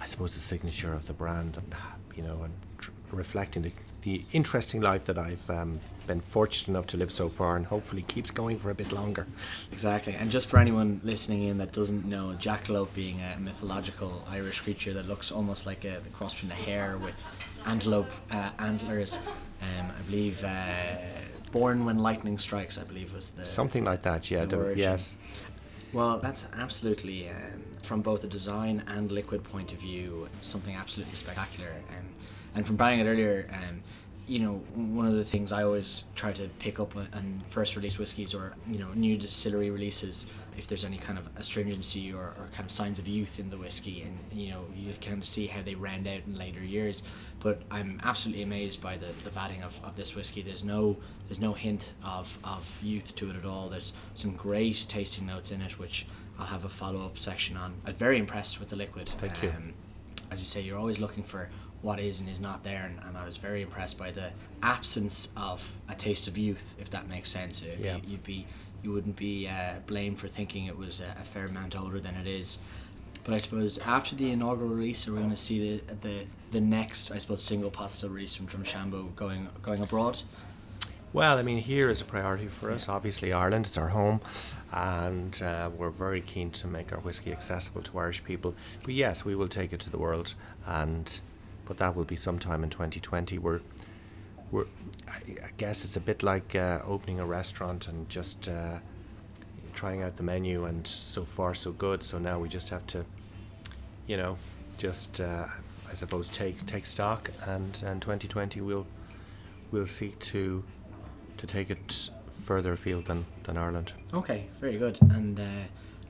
I 0.00 0.06
suppose, 0.06 0.34
the 0.34 0.40
signature 0.40 0.92
of 0.92 1.06
the 1.06 1.12
brand, 1.12 1.56
and 1.56 1.74
you 2.16 2.22
know, 2.22 2.42
and 2.42 2.52
tr- 2.78 2.90
reflecting 3.10 3.62
the, 3.62 3.72
the 4.02 4.24
interesting 4.32 4.80
life 4.80 5.04
that 5.06 5.18
I've 5.18 5.48
um, 5.50 5.80
been 6.06 6.20
fortunate 6.20 6.68
enough 6.68 6.86
to 6.88 6.96
live 6.96 7.10
so 7.10 7.28
far, 7.28 7.56
and 7.56 7.66
hopefully 7.66 8.02
keeps 8.02 8.30
going 8.30 8.58
for 8.58 8.70
a 8.70 8.74
bit 8.74 8.92
longer. 8.92 9.26
Exactly, 9.72 10.14
and 10.14 10.30
just 10.30 10.48
for 10.48 10.58
anyone 10.58 11.00
listening 11.04 11.44
in 11.44 11.58
that 11.58 11.72
doesn't 11.72 12.04
know, 12.04 12.34
jackalope 12.38 12.94
being 12.94 13.20
a 13.20 13.38
mythological 13.38 14.24
Irish 14.28 14.60
creature 14.60 14.94
that 14.94 15.08
looks 15.08 15.30
almost 15.30 15.66
like 15.66 15.84
a, 15.84 16.00
the 16.00 16.10
cross 16.10 16.34
between 16.34 16.52
a 16.52 16.54
hare 16.54 16.96
with 16.98 17.26
antelope 17.66 18.10
uh, 18.30 18.50
antlers. 18.58 19.18
Um, 19.60 19.90
I 19.98 20.02
believe 20.02 20.44
uh, 20.44 20.50
born 21.50 21.84
when 21.84 21.98
lightning 21.98 22.38
strikes. 22.38 22.78
I 22.78 22.84
believe 22.84 23.12
was 23.12 23.28
the 23.28 23.44
Something 23.44 23.84
like 23.84 24.02
that, 24.02 24.30
yeah. 24.30 24.46
Yes. 24.74 25.16
Well, 25.92 26.18
that's 26.18 26.46
absolutely 26.56 27.30
um, 27.30 27.64
from 27.82 28.02
both 28.02 28.22
a 28.24 28.26
design 28.26 28.82
and 28.86 29.10
liquid 29.10 29.42
point 29.42 29.72
of 29.72 29.78
view 29.78 30.28
something 30.42 30.74
absolutely 30.74 31.14
spectacular. 31.14 31.70
Um, 31.88 32.04
and 32.54 32.66
from 32.66 32.76
buying 32.76 33.00
it 33.00 33.04
earlier, 33.04 33.48
um, 33.52 33.82
you 34.28 34.38
know, 34.38 34.54
one 34.74 35.06
of 35.06 35.14
the 35.14 35.24
things 35.24 35.52
I 35.52 35.62
always 35.62 36.04
try 36.14 36.32
to 36.32 36.48
pick 36.58 36.78
up 36.78 36.94
on, 36.94 37.42
first 37.46 37.74
release 37.76 37.98
whiskies 37.98 38.34
or 38.34 38.54
you 38.70 38.78
know 38.78 38.88
new 38.94 39.16
distillery 39.16 39.70
releases, 39.70 40.26
if 40.56 40.66
there's 40.66 40.84
any 40.84 40.98
kind 40.98 41.18
of 41.18 41.28
astringency 41.36 42.12
or, 42.12 42.34
or 42.36 42.48
kind 42.52 42.66
of 42.66 42.70
signs 42.70 42.98
of 42.98 43.08
youth 43.08 43.40
in 43.40 43.48
the 43.48 43.56
whiskey, 43.56 44.02
and 44.02 44.18
you 44.30 44.50
know 44.50 44.66
you 44.76 44.92
kind 45.00 45.22
of 45.22 45.26
see 45.26 45.46
how 45.46 45.62
they 45.62 45.74
round 45.74 46.06
out 46.06 46.20
in 46.26 46.36
later 46.36 46.62
years. 46.62 47.02
But 47.40 47.62
I'm 47.70 48.00
absolutely 48.04 48.42
amazed 48.42 48.82
by 48.82 48.98
the, 48.98 49.06
the 49.24 49.30
vatting 49.30 49.64
of, 49.64 49.80
of 49.82 49.96
this 49.96 50.14
whiskey. 50.14 50.42
There's 50.42 50.64
no 50.64 50.98
there's 51.26 51.40
no 51.40 51.54
hint 51.54 51.94
of, 52.04 52.38
of 52.44 52.78
youth 52.82 53.16
to 53.16 53.30
it 53.30 53.36
at 53.36 53.46
all. 53.46 53.70
There's 53.70 53.94
some 54.14 54.32
great 54.32 54.84
tasting 54.88 55.26
notes 55.26 55.52
in 55.52 55.62
it, 55.62 55.78
which 55.78 56.06
I'll 56.38 56.46
have 56.46 56.66
a 56.66 56.68
follow 56.68 57.04
up 57.06 57.18
section 57.18 57.56
on. 57.56 57.74
I'm 57.86 57.94
very 57.94 58.18
impressed 58.18 58.60
with 58.60 58.68
the 58.68 58.76
liquid. 58.76 59.08
Thank 59.08 59.42
you. 59.42 59.50
Um, 59.50 59.72
as 60.30 60.40
you 60.40 60.46
say, 60.46 60.60
you're 60.60 60.78
always 60.78 61.00
looking 61.00 61.22
for 61.22 61.48
what 61.82 62.00
is 62.00 62.20
and 62.20 62.28
is 62.28 62.40
not 62.40 62.64
there, 62.64 62.84
and, 62.84 62.98
and 63.06 63.16
I 63.16 63.24
was 63.24 63.36
very 63.36 63.62
impressed 63.62 63.98
by 63.98 64.10
the 64.10 64.30
absence 64.62 65.28
of 65.36 65.72
a 65.88 65.94
taste 65.94 66.26
of 66.28 66.36
youth, 66.36 66.76
if 66.80 66.90
that 66.90 67.08
makes 67.08 67.30
sense. 67.30 67.64
Yeah. 67.80 67.96
you- 67.96 68.02
You'd 68.08 68.24
be, 68.24 68.46
you 68.82 68.92
wouldn't 68.92 69.16
be 69.16 69.48
uh, 69.48 69.74
blamed 69.86 70.18
for 70.18 70.28
thinking 70.28 70.66
it 70.66 70.76
was 70.76 71.00
a, 71.00 71.14
a 71.20 71.24
fair 71.24 71.46
amount 71.46 71.76
older 71.78 72.00
than 72.00 72.14
it 72.16 72.26
is. 72.26 72.58
But 73.24 73.34
I 73.34 73.38
suppose 73.38 73.78
after 73.78 74.16
the 74.16 74.30
inaugural 74.30 74.70
release, 74.70 75.06
we're 75.06 75.14
we 75.14 75.18
going 75.20 75.30
to 75.30 75.36
see 75.36 75.58
the 75.78 75.94
the 75.96 76.24
the 76.50 76.60
next, 76.62 77.10
I 77.10 77.18
suppose, 77.18 77.42
single 77.42 77.70
pot 77.70 77.90
still 77.92 78.08
release 78.08 78.34
from 78.34 78.46
Drumshanbo 78.46 79.14
going 79.16 79.48
going 79.60 79.80
abroad? 79.82 80.22
Well, 81.12 81.36
I 81.38 81.42
mean, 81.42 81.58
here 81.58 81.90
is 81.90 82.00
a 82.00 82.04
priority 82.04 82.46
for 82.46 82.70
us. 82.70 82.88
Obviously, 82.88 83.32
Ireland, 83.32 83.66
it's 83.66 83.76
our 83.76 83.88
home, 83.88 84.20
and 84.72 85.40
uh, 85.42 85.70
we're 85.76 85.90
very 85.90 86.20
keen 86.22 86.50
to 86.52 86.66
make 86.66 86.92
our 86.92 87.00
whiskey 87.00 87.32
accessible 87.32 87.82
to 87.82 87.98
Irish 87.98 88.22
people. 88.24 88.54
But 88.82 88.94
yes, 88.94 89.24
we 89.24 89.34
will 89.34 89.48
take 89.48 89.72
it 89.72 89.80
to 89.80 89.90
the 89.90 89.98
world, 89.98 90.34
and 90.66 91.20
but 91.68 91.76
that 91.76 91.94
will 91.94 92.04
be 92.04 92.16
sometime 92.16 92.64
in 92.64 92.70
2020. 92.70 93.38
We're, 93.38 93.60
we're 94.50 94.64
I, 95.06 95.50
guess 95.58 95.84
it's 95.84 95.96
a 95.96 96.00
bit 96.00 96.22
like 96.22 96.54
uh, 96.54 96.80
opening 96.84 97.20
a 97.20 97.26
restaurant 97.26 97.86
and 97.88 98.08
just 98.08 98.48
uh, 98.48 98.78
trying 99.74 100.02
out 100.02 100.16
the 100.16 100.22
menu, 100.22 100.64
and 100.64 100.84
so 100.86 101.24
far 101.24 101.54
so 101.54 101.72
good. 101.72 102.02
So 102.02 102.18
now 102.18 102.38
we 102.40 102.48
just 102.48 102.70
have 102.70 102.86
to, 102.88 103.04
you 104.06 104.16
know, 104.16 104.38
just 104.78 105.20
uh, 105.20 105.46
I 105.90 105.94
suppose 105.94 106.28
take 106.28 106.66
take 106.66 106.86
stock, 106.86 107.30
and 107.46 107.80
and 107.84 108.00
2020 108.00 108.62
we'll 108.62 108.86
we'll 109.70 109.86
seek 109.86 110.18
to 110.20 110.64
to 111.36 111.46
take 111.46 111.70
it 111.70 112.10
further 112.48 112.72
afield 112.72 113.04
than, 113.04 113.26
than 113.44 113.58
Ireland. 113.58 113.92
Okay, 114.14 114.46
very 114.58 114.78
good. 114.78 114.98
And 115.10 115.38
uh, 115.38 115.42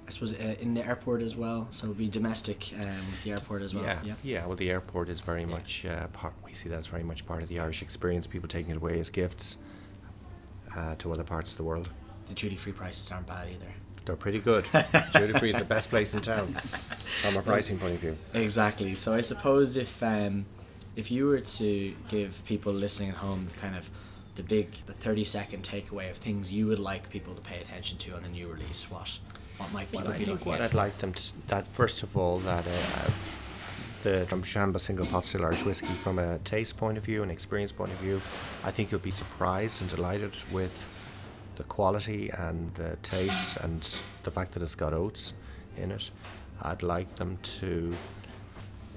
I 0.08 0.10
suppose 0.10 0.32
uh, 0.32 0.54
in 0.58 0.72
the 0.72 0.86
airport 0.86 1.20
as 1.20 1.36
well, 1.36 1.66
so 1.68 1.84
it'll 1.84 1.94
be 1.94 2.08
domestic 2.08 2.72
um, 2.82 2.96
with 3.10 3.22
the 3.24 3.32
airport 3.32 3.60
as 3.60 3.74
well. 3.74 3.84
yeah, 3.84 3.98
yeah. 4.02 4.14
yeah. 4.22 4.46
Well, 4.46 4.56
the 4.56 4.70
airport 4.70 5.10
is 5.10 5.20
very 5.20 5.44
much 5.44 5.84
uh, 5.84 6.06
part. 6.08 6.32
We 6.46 6.54
see 6.54 6.70
that 6.70 6.78
as 6.78 6.86
very 6.86 7.02
much 7.02 7.26
part 7.26 7.42
of 7.42 7.50
the 7.50 7.58
Irish 7.58 7.82
experience. 7.82 8.26
People 8.26 8.48
taking 8.48 8.70
it 8.70 8.78
away 8.78 8.98
as 8.98 9.10
gifts 9.10 9.58
uh, 10.74 10.94
to 10.94 11.12
other 11.12 11.24
parts 11.24 11.50
of 11.50 11.58
the 11.58 11.64
world. 11.64 11.90
The 12.28 12.34
duty 12.34 12.56
free 12.56 12.72
prices 12.72 13.12
aren't 13.12 13.26
bad 13.26 13.48
either. 13.48 13.70
They're 14.06 14.16
pretty 14.16 14.38
good. 14.38 14.66
duty 15.12 15.38
free 15.38 15.50
is 15.50 15.58
the 15.58 15.66
best 15.66 15.90
place 15.90 16.14
in 16.14 16.22
town 16.22 16.54
from 17.20 17.36
a 17.36 17.42
pricing 17.42 17.78
point 17.78 17.92
of 17.92 18.00
view. 18.00 18.16
Exactly. 18.32 18.94
So 18.94 19.12
I 19.12 19.20
suppose 19.20 19.76
if 19.76 20.02
um, 20.02 20.46
if 20.96 21.10
you 21.10 21.26
were 21.26 21.40
to 21.40 21.94
give 22.08 22.42
people 22.46 22.72
listening 22.72 23.10
at 23.10 23.16
home 23.16 23.44
the 23.44 23.60
kind 23.60 23.76
of 23.76 23.90
the 24.36 24.42
big 24.42 24.70
the 24.86 24.92
30 24.92 25.24
second 25.24 25.64
takeaway 25.64 26.08
of 26.08 26.16
things 26.16 26.50
you 26.50 26.66
would 26.66 26.78
like 26.78 27.10
people 27.10 27.34
to 27.34 27.40
pay 27.40 27.60
attention 27.60 27.98
to 27.98 28.14
on 28.14 28.22
the 28.22 28.28
new 28.28 28.46
release 28.46 28.88
what 28.90 29.18
what 29.58 29.72
might 29.72 29.90
people 29.90 30.08
Well, 30.08 30.18
be 30.18 30.24
looking 30.24 30.52
what 30.52 30.60
at 30.60 30.70
I'd 30.70 30.74
like 30.74 30.98
them 30.98 31.12
to, 31.12 31.22
that 31.48 31.66
first 31.66 32.02
of 32.02 32.16
all, 32.16 32.38
that 32.40 32.66
uh, 32.66 33.10
the 34.02 34.26
Drumshanbo 34.28 34.78
single 34.78 35.04
pot 35.06 35.24
still 35.24 35.44
Irish 35.44 35.64
whiskey 35.64 35.86
from 35.88 36.18
a 36.18 36.38
taste 36.38 36.76
point 36.76 36.96
of 36.96 37.04
view 37.04 37.22
and 37.22 37.30
experience 37.30 37.72
point 37.72 37.90
of 37.90 37.98
view, 37.98 38.20
I 38.64 38.70
think 38.70 38.90
you'll 38.90 39.00
be 39.00 39.10
surprised 39.10 39.80
and 39.80 39.90
delighted 39.90 40.32
with 40.52 40.88
the 41.56 41.64
quality 41.64 42.30
and 42.30 42.72
the 42.74 42.96
taste 43.02 43.56
and 43.58 43.82
the 44.22 44.30
fact 44.30 44.52
that 44.52 44.62
it's 44.62 44.76
got 44.76 44.92
oats 44.92 45.34
in 45.76 45.90
it. 45.90 46.10
I'd 46.62 46.82
like 46.82 47.12
them 47.16 47.38
to, 47.60 47.92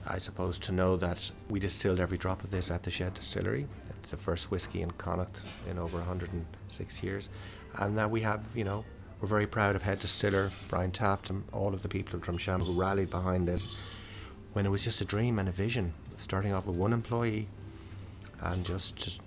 I 0.08 0.20
suppose, 0.20 0.60
to 0.60 0.72
know 0.72 0.96
that 0.98 1.32
we 1.50 1.60
distilled 1.60 2.00
every 2.00 2.18
drop 2.18 2.44
of 2.44 2.52
this 2.52 2.70
at 2.70 2.84
the 2.84 2.92
Shed 2.92 3.16
Distillery. 3.16 3.68
It's 4.00 4.12
the 4.12 4.18
first 4.18 4.52
whiskey 4.52 4.82
in 4.82 4.92
Connacht 4.92 5.40
in 5.70 5.78
over 5.80 5.98
106 5.98 7.04
years, 7.04 7.30
and 7.78 7.98
that 7.98 8.10
we 8.10 8.22
have, 8.22 8.44
you 8.56 8.64
know, 8.64 8.84
we're 9.22 9.28
very 9.28 9.48
proud 9.48 9.76
of 9.76 9.84
head 9.84 10.00
distiller 10.00 10.52
Brian 10.68 10.92
Taft 10.92 11.30
and 11.30 11.44
all 11.54 11.74
of 11.74 11.82
the 11.82 11.88
people 11.90 12.16
of 12.16 12.22
Drumsham 12.24 12.62
who 12.62 12.74
rallied 12.80 13.10
behind 13.10 13.48
this 13.48 13.80
when 14.54 14.66
it 14.66 14.70
was 14.70 14.84
just 14.84 15.00
a 15.02 15.06
dream 15.06 15.40
and 15.40 15.48
a 15.48 15.52
vision, 15.52 15.94
starting 16.18 16.52
off 16.54 16.66
with 16.66 16.76
one 16.76 16.92
employee 16.92 17.48
and 18.42 18.66
just, 18.66 18.96
just 18.98 19.22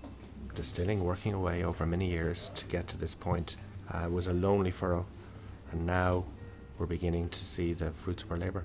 distilling, 0.54 1.02
working 1.04 1.32
away 1.32 1.64
over 1.64 1.86
many 1.86 2.10
years 2.10 2.50
to 2.56 2.64
get 2.66 2.88
to 2.88 2.98
this 2.98 3.14
point. 3.14 3.56
Uh, 3.92 4.08
was 4.08 4.26
a 4.28 4.32
lonely 4.32 4.70
furrow, 4.70 5.04
and 5.70 5.86
now 5.86 6.24
we're 6.78 6.86
beginning 6.86 7.28
to 7.28 7.44
see 7.44 7.74
the 7.74 7.90
fruits 7.90 8.22
of 8.22 8.32
our 8.32 8.38
labour. 8.38 8.64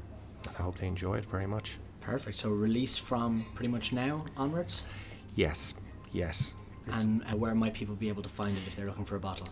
I 0.57 0.61
hope 0.61 0.77
they 0.77 0.87
enjoy 0.87 1.15
it 1.17 1.25
very 1.25 1.45
much. 1.45 1.77
perfect 2.01 2.37
so 2.37 2.49
release 2.49 2.97
from 2.97 3.43
pretty 3.53 3.67
much 3.67 3.91
now 3.93 4.25
onwards 4.37 4.83
Yes, 5.35 5.73
yes. 6.13 6.53
and 6.87 7.21
uh, 7.23 7.35
where 7.35 7.53
might 7.53 7.73
people 7.73 7.95
be 7.95 8.07
able 8.09 8.23
to 8.23 8.29
find 8.29 8.57
it 8.57 8.63
if 8.65 8.75
they're 8.75 8.87
looking 8.87 9.05
for 9.05 9.17
a 9.17 9.19
bottle 9.19 9.47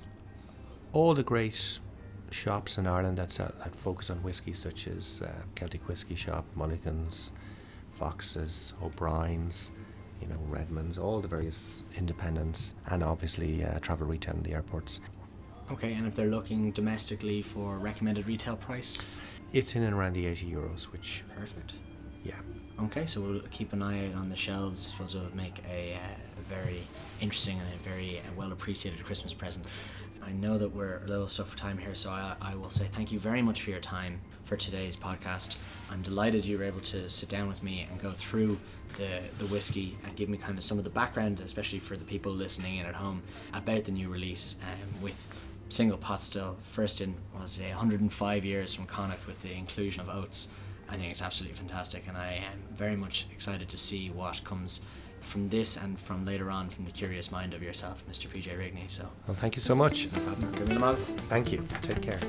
all 0.93 1.13
the 1.13 1.23
great 1.23 1.79
shops 2.31 2.77
in 2.77 2.87
Ireland 2.87 3.17
that's, 3.17 3.39
uh, 3.39 3.51
that 3.63 3.75
focus 3.75 4.09
on 4.09 4.17
whiskey, 4.17 4.53
such 4.53 4.87
as 4.87 5.21
uh, 5.21 5.31
Celtic 5.55 5.87
Whiskey 5.87 6.15
Shop, 6.15 6.45
Mulligan's, 6.55 7.31
Fox's, 7.93 8.73
O'Brien's, 8.83 9.71
you 10.21 10.27
know, 10.27 10.39
Redmond's, 10.49 10.97
all 10.97 11.19
the 11.21 11.27
various 11.27 11.85
independents, 11.97 12.75
and 12.87 13.03
obviously 13.03 13.63
uh, 13.63 13.79
travel 13.79 14.07
retail 14.07 14.35
in 14.35 14.43
the 14.43 14.53
airports. 14.53 14.99
okay 15.71 15.93
and 15.93 16.07
if 16.07 16.15
they're 16.15 16.27
looking 16.27 16.71
domestically 16.71 17.41
for 17.41 17.77
recommended 17.77 18.25
retail 18.27 18.55
price 18.55 19.05
It's 19.53 19.75
in 19.75 19.83
and 19.83 19.93
around 19.93 20.13
the 20.13 20.25
80 20.25 20.51
euros, 20.51 20.83
which, 20.85 21.23
perfect 21.35 21.73
yeah, 22.23 22.35
Okay, 22.79 23.07
so 23.07 23.21
we'll 23.21 23.41
keep 23.49 23.73
an 23.73 23.81
eye 23.81 24.07
out 24.07 24.15
on 24.15 24.29
the 24.29 24.35
shelves. 24.35 24.85
I 24.85 24.89
suppose 24.91 25.15
it 25.15 25.19
would 25.19 25.33
make 25.33 25.63
a, 25.67 25.95
uh, 25.95 26.39
a 26.39 26.41
very 26.43 26.83
interesting 27.19 27.59
and 27.59 27.73
a 27.73 27.77
very 27.77 28.19
uh, 28.19 28.21
well 28.35 28.51
appreciated 28.51 29.03
Christmas 29.03 29.33
present. 29.33 29.65
I 30.27 30.33
know 30.33 30.57
that 30.57 30.75
we're 30.75 30.97
a 31.05 31.07
little 31.07 31.27
stuck 31.27 31.47
for 31.47 31.57
time 31.57 31.77
here, 31.77 31.95
so 31.95 32.09
I, 32.09 32.35
I 32.41 32.55
will 32.55 32.69
say 32.69 32.85
thank 32.91 33.13
you 33.13 33.19
very 33.19 33.41
much 33.41 33.61
for 33.61 33.69
your 33.69 33.79
time 33.79 34.19
for 34.43 34.57
today's 34.57 34.97
podcast. 34.97 35.55
I'm 35.89 36.01
delighted 36.01 36.43
you 36.43 36.57
were 36.57 36.65
able 36.65 36.81
to 36.81 37.09
sit 37.09 37.29
down 37.29 37.47
with 37.47 37.63
me 37.63 37.87
and 37.89 38.01
go 38.01 38.11
through 38.11 38.59
the, 38.97 39.21
the 39.37 39.45
whiskey 39.45 39.97
and 40.03 40.17
give 40.17 40.27
me 40.27 40.37
kind 40.37 40.57
of 40.57 40.65
some 40.65 40.77
of 40.77 40.83
the 40.83 40.89
background, 40.89 41.39
especially 41.39 41.79
for 41.79 41.95
the 41.95 42.03
people 42.03 42.33
listening 42.33 42.75
in 42.75 42.85
at 42.85 42.95
home, 42.95 43.23
about 43.53 43.85
the 43.85 43.91
new 43.93 44.09
release 44.09 44.57
um, 44.63 45.01
with 45.01 45.25
single 45.69 45.97
pot 45.97 46.21
still. 46.21 46.57
First 46.61 46.99
in 46.99 47.15
was 47.39 47.61
a 47.61 47.69
105 47.69 48.43
years 48.43 48.75
from 48.75 48.85
Connacht 48.85 49.27
with 49.27 49.41
the 49.43 49.53
inclusion 49.53 50.01
of 50.01 50.09
oats. 50.09 50.49
I 50.89 50.97
think 50.97 51.09
it's 51.09 51.21
absolutely 51.21 51.55
fantastic, 51.57 52.03
and 52.05 52.17
I 52.17 52.33
am 52.51 52.75
very 52.75 52.97
much 52.97 53.27
excited 53.31 53.69
to 53.69 53.77
see 53.77 54.09
what 54.09 54.43
comes 54.43 54.81
from 55.27 55.49
this 55.49 55.77
and 55.77 55.99
from 55.99 56.25
later 56.25 56.49
on 56.49 56.69
from 56.69 56.85
the 56.85 56.91
curious 56.91 57.31
mind 57.31 57.53
of 57.53 57.61
yourself, 57.61 58.03
Mr. 58.09 58.27
PJ 58.27 58.57
Rigney. 58.57 58.89
So, 58.89 59.07
well, 59.27 59.35
thank 59.35 59.55
you 59.55 59.61
so 59.61 59.75
much. 59.75 60.07
no 60.13 60.21
problem. 60.21 60.51
Give 60.53 60.67
me 60.69 60.73
the 60.75 60.79
mouth. 60.79 60.99
Thank 61.29 61.51
you. 61.51 61.63
Take 61.83 62.01
care. 62.01 62.19